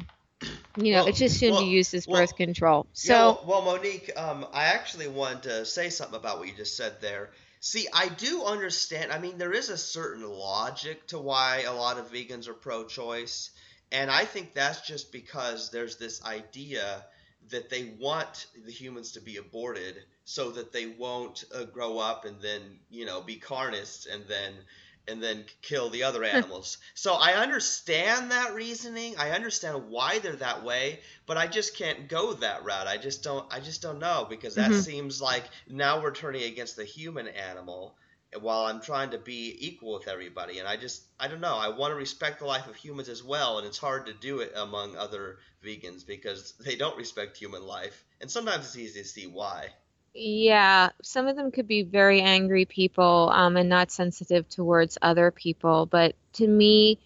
[0.77, 2.87] you know, well, it just shouldn't well, be used as birth well, control.
[2.93, 6.77] So, yeah, well, Monique, um, I actually wanted to say something about what you just
[6.77, 7.31] said there.
[7.59, 9.11] See, I do understand.
[9.11, 13.49] I mean, there is a certain logic to why a lot of vegans are pro-choice,
[13.91, 17.03] and I think that's just because there's this idea
[17.49, 22.25] that they want the humans to be aborted so that they won't uh, grow up
[22.25, 24.53] and then you know be carnists and then
[25.07, 26.77] and then kill the other animals.
[26.93, 29.15] so I understand that reasoning.
[29.17, 32.87] I understand why they're that way, but I just can't go that route.
[32.87, 34.79] I just don't I just don't know because that mm-hmm.
[34.81, 37.95] seems like now we're turning against the human animal
[38.39, 40.59] while I'm trying to be equal with everybody.
[40.59, 41.55] And I just I don't know.
[41.55, 44.39] I want to respect the life of humans as well, and it's hard to do
[44.39, 48.03] it among other vegans because they don't respect human life.
[48.19, 49.69] And sometimes it's easy to see why.
[50.19, 55.29] Yeah, some of them could be very angry people um, and not sensitive towards other
[55.29, 55.85] people.
[55.85, 56.97] But to me,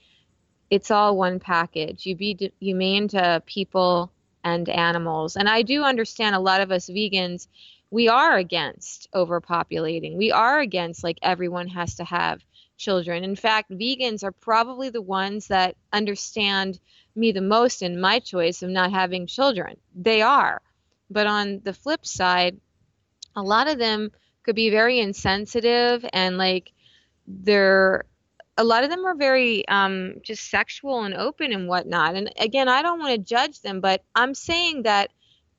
[0.69, 2.05] it's all one package.
[2.05, 4.13] You be humane to people
[4.45, 7.47] and animals, and I do understand a lot of us vegans.
[7.89, 10.15] We are against overpopulating.
[10.15, 12.41] We are against like everyone has to have
[12.77, 13.25] children.
[13.25, 16.79] In fact, vegans are probably the ones that understand
[17.13, 19.75] me the most in my choice of not having children.
[19.93, 20.61] They are.
[21.09, 22.57] But on the flip side,
[23.35, 24.11] a lot of them
[24.43, 26.71] could be very insensitive and like
[27.27, 28.05] they're
[28.57, 32.15] a lot of them are very um, just sexual and open and whatnot.
[32.15, 35.09] And again, I don't want to judge them, but I'm saying that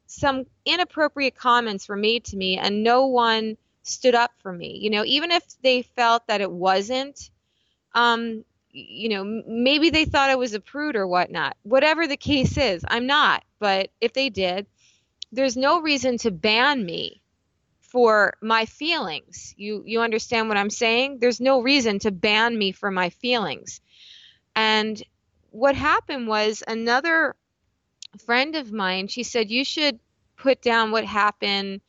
[0.07, 4.79] some inappropriate comments were made to me and no one stood up for me.
[4.81, 7.31] You know, even if they felt that it wasn't,
[7.95, 11.57] um, you know, maybe they thought I was a prude or whatnot.
[11.63, 13.43] Whatever the case is, I'm not.
[13.59, 14.67] But if they did,
[15.33, 17.22] there's no reason to ban me
[17.93, 19.55] for my feelings.
[19.59, 21.19] You you understand what I'm saying?
[21.21, 23.81] There's no reason to ban me for my feelings.
[24.57, 25.03] And
[25.51, 27.37] what happened was another
[28.25, 29.99] friend of mine, she said you should
[30.39, 31.83] put down what happened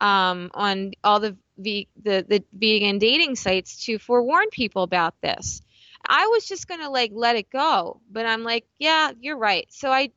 [0.00, 5.62] um, on all the, the the vegan dating sites to forewarn people about this.
[6.06, 9.66] I was just gonna like let it go, but I'm like, yeah, you're right.
[9.70, 10.10] So I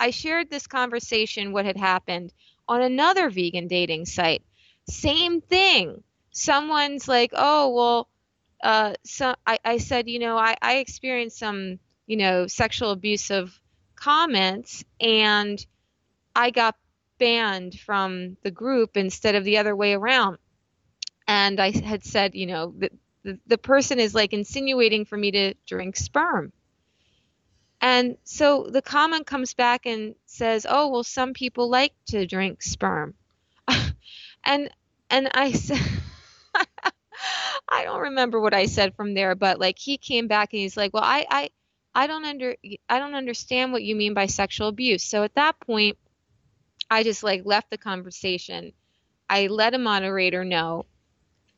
[0.00, 2.32] I shared this conversation, what had happened,
[2.66, 4.42] on another vegan dating site.
[4.88, 6.02] Same thing.
[6.30, 8.08] Someone's like, oh, well,
[8.62, 13.58] uh, so I, I said, you know, I, I experienced some, you know, sexual abusive
[13.96, 15.64] comments and
[16.34, 16.76] I got
[17.18, 20.38] banned from the group instead of the other way around.
[21.26, 22.90] And I had said, you know, the,
[23.22, 26.52] the, the person is like insinuating for me to drink sperm.
[27.80, 32.62] And so the comment comes back and says, oh, well, some people like to drink
[32.62, 33.14] sperm.
[34.44, 34.70] And
[35.10, 35.80] and I said
[37.68, 40.76] I don't remember what I said from there, but like he came back and he's
[40.76, 41.50] like, "Well, I I
[41.94, 42.56] I don't under
[42.88, 45.98] I don't understand what you mean by sexual abuse." So at that point,
[46.90, 48.72] I just like left the conversation.
[49.28, 50.86] I let a moderator know,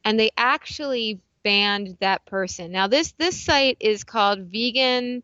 [0.04, 2.72] and they actually banned that person.
[2.72, 5.22] Now this this site is called Vegan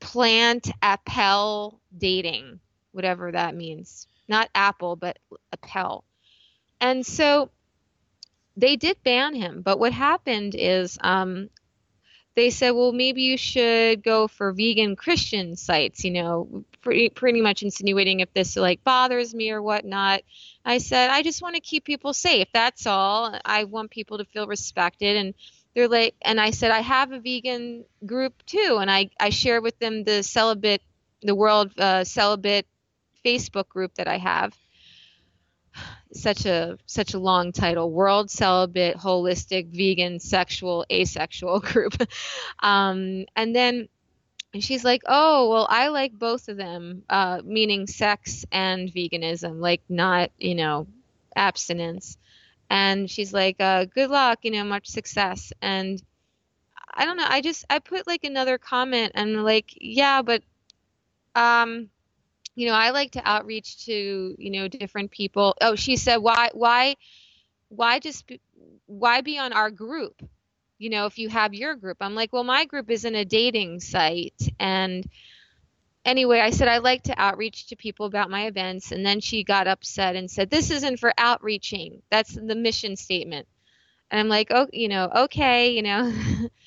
[0.00, 2.60] Plant Appel Dating,
[2.92, 4.06] whatever that means.
[4.28, 5.18] Not Apple, but
[5.52, 6.04] Appel.
[6.80, 7.50] And so
[8.56, 11.48] they did ban him, but what happened is um,
[12.34, 17.40] they said, well, maybe you should go for vegan Christian sites, you know, pretty, pretty
[17.40, 20.22] much insinuating if this like bothers me or whatnot.
[20.64, 22.46] I said, I just want to keep people safe.
[22.52, 23.36] That's all.
[23.44, 25.16] I want people to feel respected.
[25.16, 25.34] And
[25.74, 28.78] they're like, and I said, I have a vegan group too.
[28.80, 30.82] And I, I share with them the celibate,
[31.22, 32.66] the world uh, celibate
[33.24, 34.54] Facebook group that I have
[36.12, 41.94] such a such a long title world celibate holistic vegan sexual asexual group.
[42.60, 43.88] Um, and then
[44.54, 49.60] and she's like oh well i like both of them uh, meaning sex and veganism
[49.60, 50.86] like not you know
[51.36, 52.16] abstinence.
[52.70, 55.52] And she's like uh, good luck you know much success.
[55.62, 56.02] And
[56.94, 60.42] i don't know i just i put like another comment and like yeah but
[61.34, 61.88] um
[62.58, 65.54] you know, I like to outreach to, you know, different people.
[65.60, 66.96] Oh, she said, why, why,
[67.68, 68.40] why just, be,
[68.86, 70.20] why be on our group?
[70.76, 73.78] You know, if you have your group, I'm like, well, my group isn't a dating
[73.78, 74.42] site.
[74.58, 75.08] And
[76.04, 78.90] anyway, I said, I like to outreach to people about my events.
[78.90, 82.02] And then she got upset and said, this isn't for outreaching.
[82.10, 83.46] That's the mission statement.
[84.10, 86.12] And I'm like, oh, you know, okay, you know.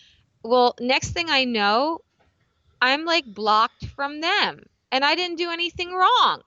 [0.41, 1.99] well, next thing I know,
[2.81, 6.41] I'm like blocked from them and I didn't do anything wrong.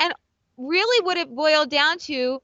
[0.00, 0.12] And
[0.56, 2.42] really what it boiled down to,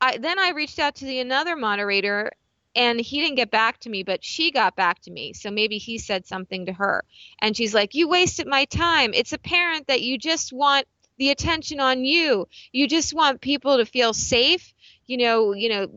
[0.00, 2.32] I then I reached out to the another moderator
[2.74, 5.32] and he didn't get back to me, but she got back to me.
[5.32, 7.04] So maybe he said something to her.
[7.40, 9.12] And she's like, "You wasted my time.
[9.12, 10.86] It's apparent that you just want
[11.18, 12.48] the attention on you.
[12.72, 14.72] You just want people to feel safe.
[15.06, 15.88] You know, you know,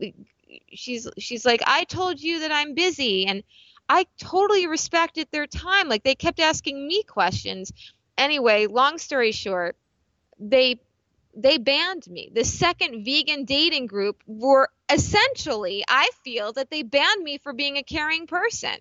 [0.72, 3.44] she's she's like, "I told you that I'm busy." And
[3.88, 5.88] I totally respected their time.
[5.88, 7.72] Like they kept asking me questions.
[8.18, 9.76] Anyway, long story short,
[10.38, 10.80] they
[11.36, 12.30] they banned me.
[12.32, 17.76] The second vegan dating group were essentially, I feel that they banned me for being
[17.76, 18.76] a caring person.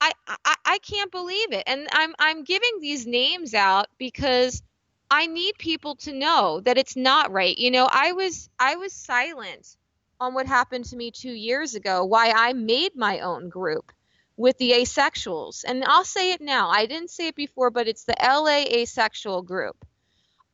[0.00, 1.64] I, I I can't believe it.
[1.66, 4.62] And I'm I'm giving these names out because
[5.10, 7.56] I need people to know that it's not right.
[7.56, 9.76] You know, I was I was silent
[10.20, 13.92] on what happened to me 2 years ago why I made my own group
[14.36, 15.64] with the asexuals.
[15.66, 16.68] And I'll say it now.
[16.68, 19.84] I didn't say it before, but it's the LA asexual group.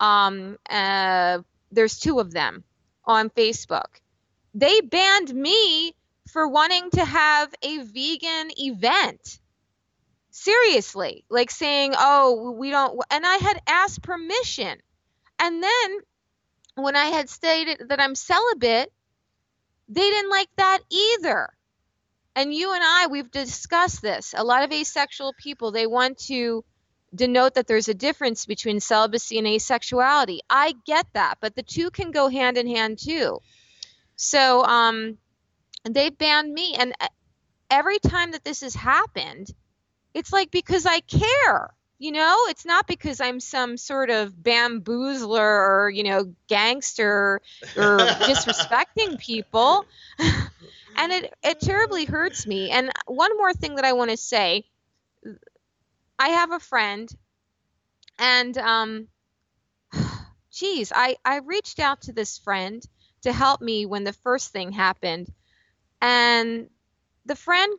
[0.00, 1.38] Um, uh,
[1.70, 2.64] there's two of them
[3.04, 4.00] on Facebook.
[4.54, 5.94] They banned me
[6.28, 9.38] for wanting to have a vegan event.
[10.30, 14.78] Seriously, like saying, oh, we don't, and I had asked permission.
[15.38, 15.98] And then
[16.74, 18.90] when I had stated that I'm celibate,
[19.88, 21.52] they didn't like that either
[22.34, 24.34] and you and I, we've discussed this.
[24.36, 26.64] A lot of asexual people, they want to
[27.14, 30.38] denote that there's a difference between celibacy and asexuality.
[30.48, 33.40] I get that, but the two can go hand in hand too.
[34.16, 35.18] So um,
[35.84, 37.08] they banned me, and uh,
[37.70, 39.48] every time that this has happened,
[40.14, 41.70] it's like because I care.
[41.98, 47.40] You know, it's not because I'm some sort of bamboozler or you know gangster
[47.76, 49.84] or disrespecting people.
[50.96, 52.70] and it it terribly hurts me.
[52.70, 54.64] And one more thing that I want to say,
[56.18, 57.08] I have a friend,
[58.18, 59.08] and um,
[60.52, 62.82] geez, I I reached out to this friend
[63.22, 65.32] to help me when the first thing happened,
[66.00, 66.68] and
[67.26, 67.78] the friend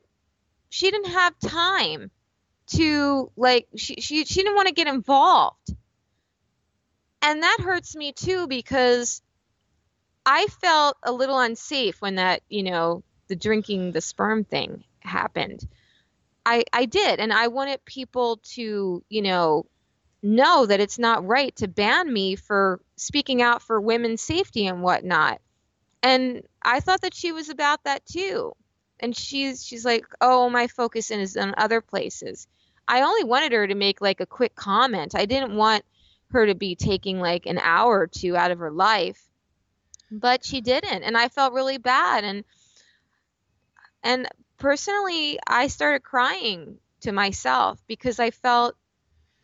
[0.69, 2.11] she didn't have time
[2.67, 5.73] to like she she she didn't want to get involved.
[7.21, 9.21] And that hurts me too because
[10.25, 15.67] I felt a little unsafe when that, you know, the drinking the sperm thing happened.
[16.45, 19.65] I I did and I wanted people to, you know,
[20.21, 24.81] know that it's not right to ban me for speaking out for women's safety and
[24.81, 25.41] whatnot.
[26.01, 28.53] And I thought that she was about that too.
[28.99, 32.47] And she's she's like, "Oh, my focus is on other places."
[32.87, 35.15] I only wanted her to make like a quick comment.
[35.15, 35.83] I didn't want
[36.31, 39.29] her to be taking like an hour or two out of her life
[40.11, 42.43] but she didn't and i felt really bad and
[44.03, 44.27] and
[44.57, 48.75] personally i started crying to myself because i felt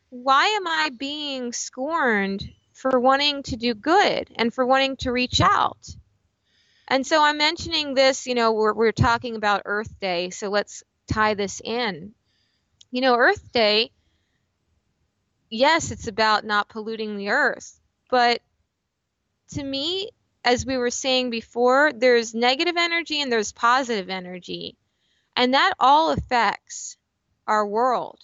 [0.09, 2.43] why am i being scorned
[2.73, 5.87] for wanting to do good and for wanting to reach out?
[6.87, 10.83] And so i'm mentioning this you know we're, we're talking about earth day so let's
[11.07, 12.13] tie this in.
[12.91, 13.91] You know earth day
[15.49, 17.79] yes it's about not polluting the earth
[18.09, 18.41] but
[19.49, 20.09] to me
[20.43, 24.77] as we were saying before, there's negative energy and there's positive energy.
[25.35, 26.97] And that all affects
[27.47, 28.19] our world.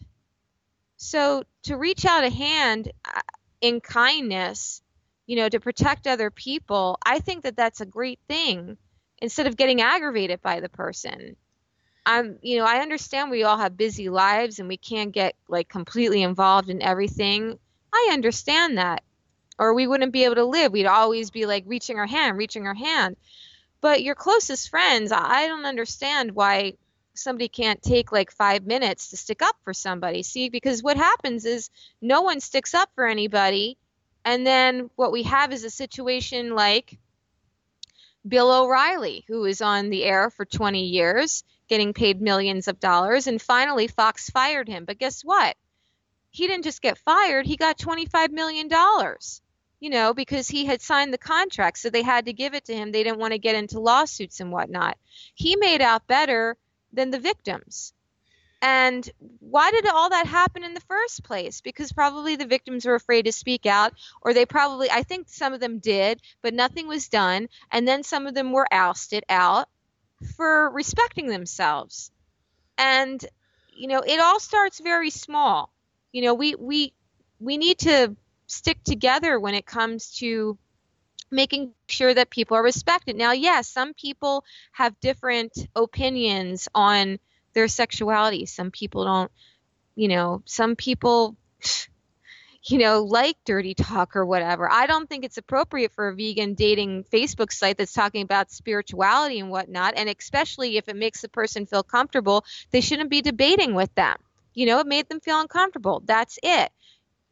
[0.98, 3.22] So to reach out a hand uh,
[3.62, 4.82] in kindness,
[5.26, 8.78] you know, to protect other people, I think that that's a great thing
[9.20, 11.36] instead of getting aggravated by the person.
[12.06, 15.68] I'm, you know, I understand we all have busy lives and we can't get like
[15.68, 17.58] completely involved in everything.
[17.92, 19.04] I understand that
[19.58, 20.72] or we wouldn't be able to live.
[20.72, 23.16] We'd always be like reaching our hand, reaching our hand.
[23.82, 26.74] But your closest friends, I don't understand why
[27.14, 30.24] somebody can't take like five minutes to stick up for somebody.
[30.24, 31.70] See, because what happens is
[32.02, 33.78] no one sticks up for anybody.
[34.24, 36.98] And then what we have is a situation like
[38.28, 43.28] Bill O'Reilly, who is on the air for 20 years, getting paid millions of dollars.
[43.28, 44.86] And finally, Fox fired him.
[44.86, 45.56] But guess what?
[46.32, 48.68] He didn't just get fired, he got $25 million
[49.80, 52.76] you know, because he had signed the contract, so they had to give it to
[52.76, 52.92] him.
[52.92, 54.98] They didn't want to get into lawsuits and whatnot.
[55.34, 56.58] He made out better
[56.94, 57.94] than the victims.
[58.62, 59.08] And
[59.40, 61.62] why did all that happen in the first place?
[61.62, 65.54] Because probably the victims were afraid to speak out, or they probably, I think some
[65.54, 67.48] of them did, but nothing was done.
[67.72, 69.70] And then some of them were ousted out
[70.36, 72.12] for respecting themselves.
[72.78, 73.24] And,
[73.76, 75.72] you know, it all starts very small.
[76.12, 76.94] You know, we, we,
[77.40, 78.16] we need to
[78.48, 80.58] stick together when it comes to
[81.32, 83.16] making sure that people are respected.
[83.16, 87.20] Now, yes, some people have different opinions on
[87.54, 88.46] their sexuality.
[88.46, 89.32] Some people don't,
[89.96, 91.36] you know, some people
[92.68, 94.72] you know, like dirty talk or whatever.
[94.72, 99.40] I don't think it's appropriate for a vegan dating Facebook site that's talking about spirituality
[99.40, 99.94] and whatnot.
[99.96, 104.18] And especially if it makes the person feel comfortable, they shouldn't be debating with them.
[104.56, 106.02] You know, it made them feel uncomfortable.
[106.06, 106.72] That's it.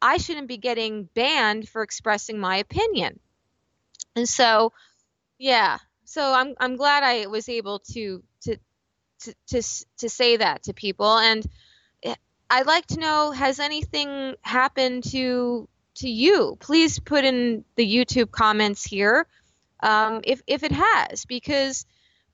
[0.04, 3.20] I shouldn't be getting banned for expressing my opinion.
[4.16, 4.74] And so,
[5.40, 5.80] yeah.
[6.06, 8.58] So I'm I'm glad I was able to to
[9.22, 9.64] to to,
[9.98, 11.48] to say that to people and
[12.54, 16.56] I'd like to know has anything happened to to you?
[16.60, 19.26] Please put in the YouTube comments here
[19.82, 21.86] um, if if it has, because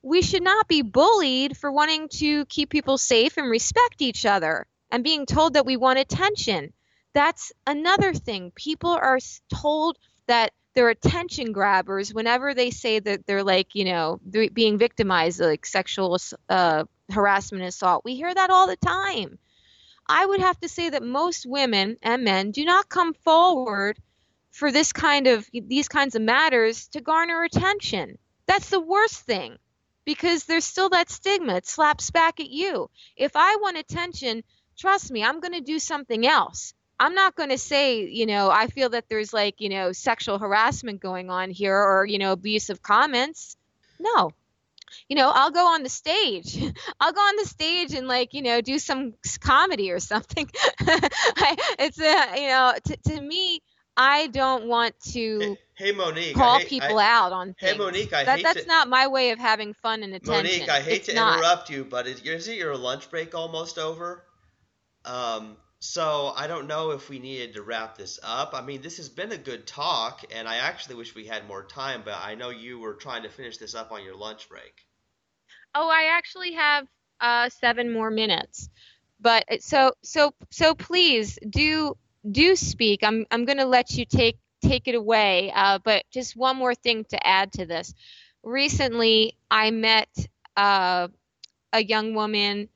[0.02, 4.66] we should not be bullied for wanting to keep people safe and respect each other
[4.90, 6.72] and being told that we want attention.
[7.12, 8.52] That's another thing.
[8.54, 9.18] People are
[9.52, 14.20] told that they're attention grabbers whenever they say that they're like, you know,
[14.52, 16.16] being victimized, like sexual
[16.48, 18.04] uh, harassment, assault.
[18.04, 19.38] We hear that all the time.
[20.08, 23.98] I would have to say that most women and men do not come forward
[24.50, 28.18] for this kind of these kinds of matters to garner attention.
[28.46, 29.56] That's the worst thing
[30.04, 31.56] because there's still that stigma.
[31.56, 32.90] It slaps back at you.
[33.16, 34.42] If I want attention,
[34.76, 36.74] trust me, I'm going to do something else.
[37.00, 40.38] I'm not going to say, you know, I feel that there's like, you know, sexual
[40.38, 43.56] harassment going on here or, you know, abusive comments.
[43.98, 44.32] No,
[45.08, 46.58] you know, I'll go on the stage.
[47.00, 50.48] I'll go on the stage and like, you know, do some comedy or something.
[50.80, 53.62] I, it's a, you know, t- to me,
[53.96, 57.72] I don't want to hey, hey Monique, call hate, people I, out on things.
[57.72, 60.60] Hey Monique, I that, hate that's to, not my way of having fun and attention.
[60.60, 61.38] Monique, I hate it's to not.
[61.38, 64.24] interrupt you, but is, isn't your lunch break almost over?
[65.04, 68.50] Um, so I don't know if we needed to wrap this up.
[68.54, 71.64] I mean, this has been a good talk, and I actually wish we had more
[71.64, 74.86] time, but I know you were trying to finish this up on your lunch break.
[75.74, 76.86] Oh, I actually have
[77.20, 78.68] uh, seven more minutes.
[79.20, 81.96] But uh, so so so please do
[82.30, 83.02] do speak.
[83.02, 85.52] I'm I'm going to let you take take it away.
[85.54, 87.94] Uh, but just one more thing to add to this.
[88.42, 90.08] Recently, I met
[90.56, 91.08] uh,
[91.72, 92.68] a young woman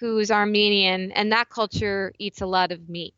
[0.00, 3.14] who's Armenian, and that culture eats a lot of meat.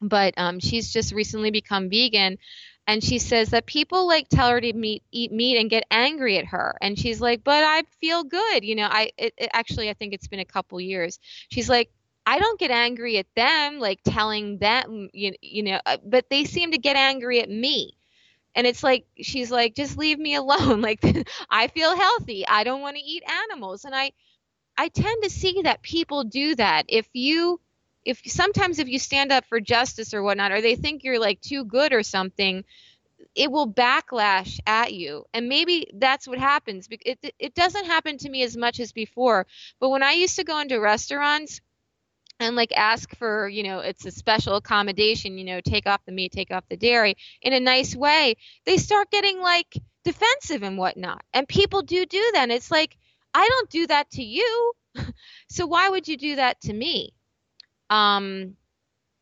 [0.00, 2.38] But um, she's just recently become vegan,
[2.86, 6.38] and she says that people like tell her to meet, eat meat and get angry
[6.38, 6.76] at her.
[6.82, 10.12] And she's like but i feel good you know i it, it, actually i think
[10.14, 11.18] it's been a couple years.
[11.50, 11.90] She's like
[12.26, 16.44] i don't get angry at them like telling them you, you know uh, but they
[16.44, 17.96] seem to get angry at me.
[18.54, 21.00] And it's like she's like just leave me alone like
[21.50, 23.84] i feel healthy i don't want to eat animals.
[23.84, 24.12] And i
[24.76, 27.60] i tend to see that people do that if you
[28.04, 31.40] if sometimes if you stand up for justice or whatnot, or they think you're like
[31.40, 32.64] too good or something,
[33.34, 35.24] it will backlash at you.
[35.32, 36.88] And maybe that's what happens.
[36.90, 39.46] It, it doesn't happen to me as much as before.
[39.80, 41.60] But when I used to go into restaurants
[42.40, 46.12] and like ask for, you know, it's a special accommodation, you know, take off the
[46.12, 50.76] meat, take off the dairy in a nice way, they start getting like defensive and
[50.76, 51.22] whatnot.
[51.32, 52.42] And people do do that.
[52.42, 52.96] And it's like,
[53.34, 54.72] I don't do that to you.
[55.48, 57.12] so why would you do that to me?
[57.90, 58.56] Um,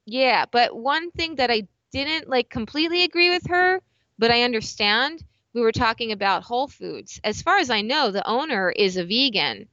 [0.06, 3.80] yeah, but one thing that I didn't like completely agree with her,
[4.18, 5.24] but I understand.
[5.54, 7.20] We were talking about Whole Foods.
[7.24, 9.68] As far as I know, the owner is a vegan,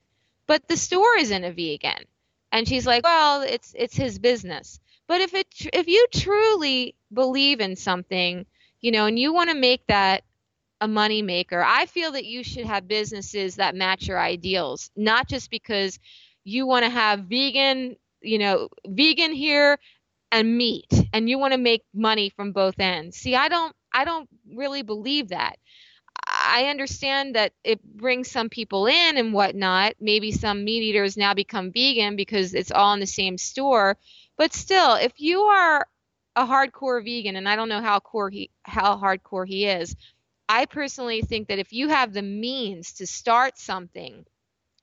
[0.46, 2.06] but the store isn't a vegan.
[2.52, 7.62] And she's like, "Well, it's it's his business." But if it if you truly believe
[7.62, 8.46] in something,
[8.82, 10.24] you know, and you want to make that
[10.82, 15.27] a money maker, I feel that you should have businesses that match your ideals, not
[15.27, 15.99] just because
[16.43, 19.80] you want to have vegan you know, vegan here
[20.32, 23.17] and meat and you want to make money from both ends.
[23.17, 25.57] See, I don't I don't really believe that.
[26.27, 29.95] I understand that it brings some people in and whatnot.
[29.99, 33.97] Maybe some meat eaters now become vegan because it's all in the same store.
[34.38, 35.88] But still, if you are
[36.36, 39.95] a hardcore vegan, and I don't know how core he how hardcore he is,
[40.52, 44.26] I personally think that if you have the means to start something,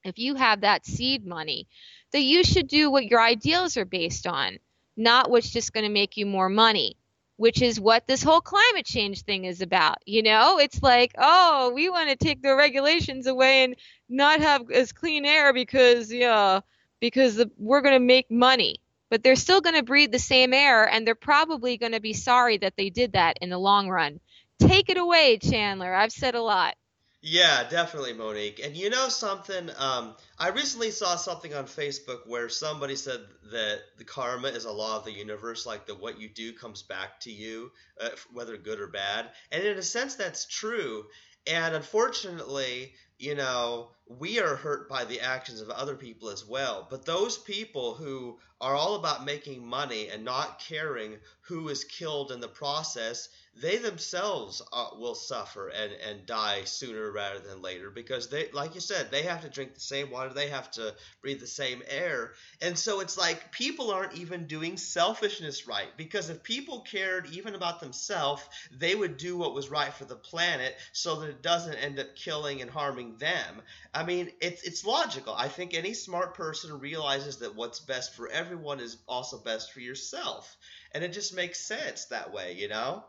[0.05, 1.67] if you have that seed money,
[2.13, 4.59] that you should do what your ideals are based on,
[4.97, 6.97] not what's just going to make you more money,
[7.37, 9.99] which is what this whole climate change thing is about.
[10.07, 13.75] You know, it's like, oh, we want to take the regulations away and
[14.09, 16.61] not have as clean air because, yeah,
[17.01, 18.77] because the, we're going to make money.
[19.11, 22.13] But they're still going to breathe the same air, and they're probably going to be
[22.13, 24.21] sorry that they did that in the long run.
[24.59, 25.95] Take it away, Chandler.
[25.95, 26.75] I've said a lot.
[27.23, 28.61] Yeah, definitely, Monique.
[28.63, 29.71] And you know something?
[29.79, 34.71] Um, I recently saw something on Facebook where somebody said that the karma is a
[34.71, 38.57] law of the universe, like that what you do comes back to you, uh, whether
[38.57, 39.27] good or bad.
[39.51, 41.07] And in a sense, that's true.
[41.49, 46.87] And unfortunately, you know, we are hurt by the actions of other people as well.
[46.89, 52.31] But those people who are all about making money and not caring who is killed
[52.31, 53.29] in the process,
[53.63, 58.75] they themselves uh, will suffer and, and die sooner rather than later because they, like
[58.75, 61.83] you said, they have to drink the same water, they have to breathe the same
[61.89, 62.33] air.
[62.61, 67.55] And so it's like people aren't even doing selfishness right because if people cared even
[67.55, 71.75] about themselves, they would do what was right for the planet so that it doesn't
[71.77, 73.63] end up killing and harming them.
[73.95, 75.35] I mean, it's it's logical.
[75.35, 79.81] I think any smart person realizes that what's best for everyone is also best for
[79.81, 80.57] yourself,
[80.93, 83.05] and it just makes sense that way, you know.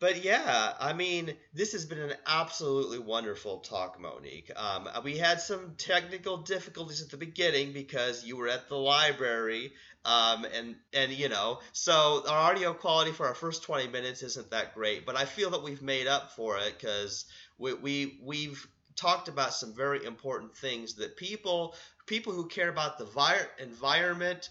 [0.00, 4.50] But yeah, I mean, this has been an absolutely wonderful talk, Monique.
[4.56, 9.72] Um, we had some technical difficulties at the beginning because you were at the library,
[10.06, 14.50] um, and and you know, so our audio quality for our first 20 minutes isn't
[14.52, 15.04] that great.
[15.04, 17.26] But I feel that we've made up for it because
[17.58, 21.74] we, we we've talked about some very important things that people
[22.06, 24.48] people who care about the vi- environment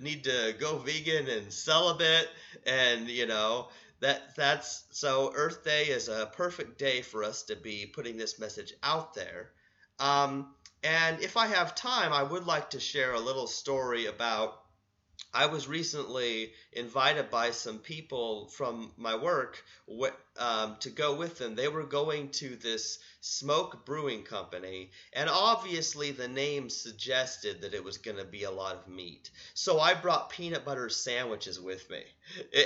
[0.00, 2.28] need to go vegan and celibate
[2.66, 3.68] and you know
[4.00, 8.38] that that's so earth day is a perfect day for us to be putting this
[8.38, 9.50] message out there.
[9.98, 14.62] Um, and if i have time i would like to share a little story about
[15.32, 19.62] I was recently invited by some people from my work
[20.38, 21.54] um, to go with them.
[21.54, 27.84] They were going to this smoke brewing company, and obviously the name suggested that it
[27.84, 29.30] was going to be a lot of meat.
[29.54, 32.02] So I brought peanut butter sandwiches with me,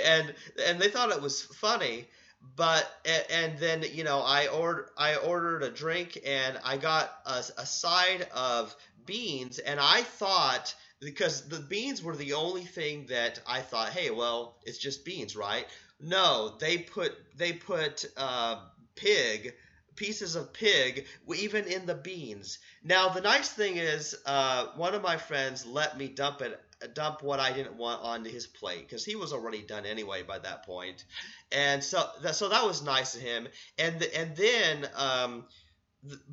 [0.05, 0.33] and
[0.65, 2.07] and they thought it was funny.
[2.55, 2.89] But
[3.29, 7.65] and then you know I ordered I ordered a drink and I got a, a
[7.65, 8.75] side of
[9.05, 10.73] beans, and I thought
[11.03, 15.35] because the beans were the only thing that I thought, hey, well, it's just beans,
[15.35, 15.65] right?
[15.99, 18.61] No, they put they put uh,
[18.95, 19.53] pig
[19.95, 22.59] pieces of pig even in the beans.
[22.83, 26.59] Now the nice thing is, uh, one of my friends let me dump it
[26.93, 30.39] dump what I didn't want onto his plate because he was already done anyway by
[30.39, 31.05] that point,
[31.51, 33.47] and so that, so that was nice of him.
[33.77, 35.45] And the, and then um,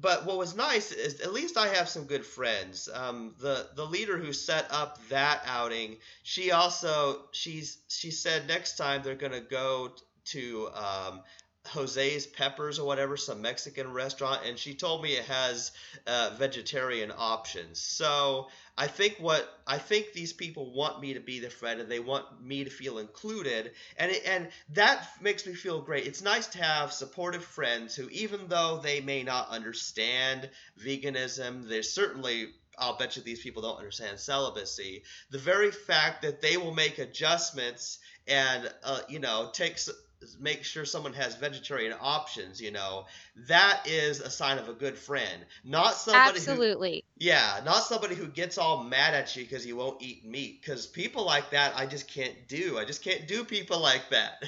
[0.01, 2.89] but what was nice is at least I have some good friends.
[2.93, 8.77] Um, the the leader who set up that outing, she also she's she said next
[8.77, 9.93] time they're gonna go
[10.27, 11.23] to um,
[11.67, 15.73] Jose's Peppers or whatever, some Mexican restaurant, and she told me it has
[16.07, 17.81] uh, vegetarian options.
[17.81, 18.49] So
[18.81, 22.01] I think what I think these people want me to be their friend, and they
[22.01, 26.07] want me to feel included, and it, and that makes me feel great.
[26.07, 30.49] It's nice to have supportive friends who, even though they may not understand
[30.83, 35.03] veganism, they certainly I'll bet you these people don't understand celibacy.
[35.29, 39.91] The very fact that they will make adjustments and uh, you know takes
[40.39, 43.07] make sure someone has vegetarian options, you know,
[43.49, 45.45] that is a sign of a good friend.
[45.65, 47.05] Not somebody Absolutely.
[47.19, 50.61] Who, yeah, not somebody who gets all mad at you because you won't eat meat.
[50.61, 52.79] Because people like that, I just can't do.
[52.79, 54.45] I just can't do people like that.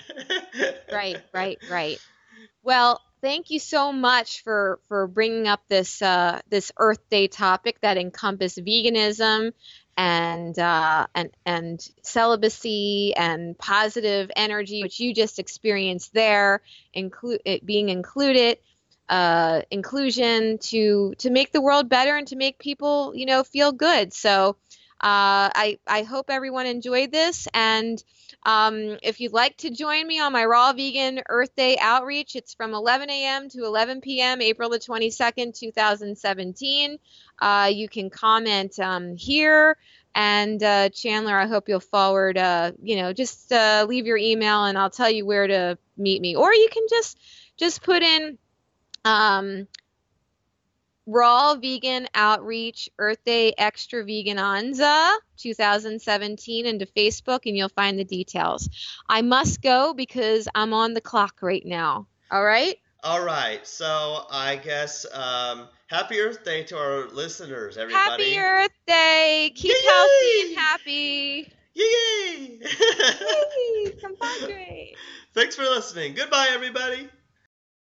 [0.93, 1.99] right, right, right.
[2.62, 7.81] Well, thank you so much for for bringing up this uh, this Earth Day topic
[7.81, 9.53] that encompass veganism
[9.97, 16.62] and uh, and and celibacy and positive energy, which you just experienced there,
[16.95, 18.59] include being included,
[19.09, 23.72] uh, inclusion to to make the world better and to make people you know feel
[23.72, 24.12] good.
[24.12, 24.57] So
[25.03, 28.03] uh, I I hope everyone enjoyed this and.
[28.44, 32.55] Um, if you'd like to join me on my Raw Vegan Earth Day outreach, it's
[32.55, 33.48] from 11 a.m.
[33.50, 36.98] to 11 p.m., April the 22nd, 2017.
[37.40, 39.76] Uh, you can comment um, here.
[40.14, 44.64] And uh, Chandler, I hope you'll forward, uh, you know, just uh, leave your email
[44.64, 46.36] and I'll tell you where to meet me.
[46.36, 47.18] Or you can just
[47.57, 48.38] just put in
[49.05, 49.66] um,
[51.07, 58.68] Raw Vegan Outreach Earth Day Extra Vegananza 2017 into Facebook and you'll find the details.
[59.09, 62.07] I must go because I'm on the clock right now.
[62.30, 62.76] All right?
[63.03, 63.66] All right.
[63.66, 68.34] So I guess um, happy Earth Day to our listeners, everybody.
[68.34, 69.53] Happy Earth Day.
[69.55, 69.88] Keep Yay!
[69.88, 71.53] healthy and happy.
[71.74, 72.61] Yay!
[74.48, 74.94] Yay!
[75.34, 76.14] Thanks for listening.
[76.14, 77.09] Goodbye, everybody.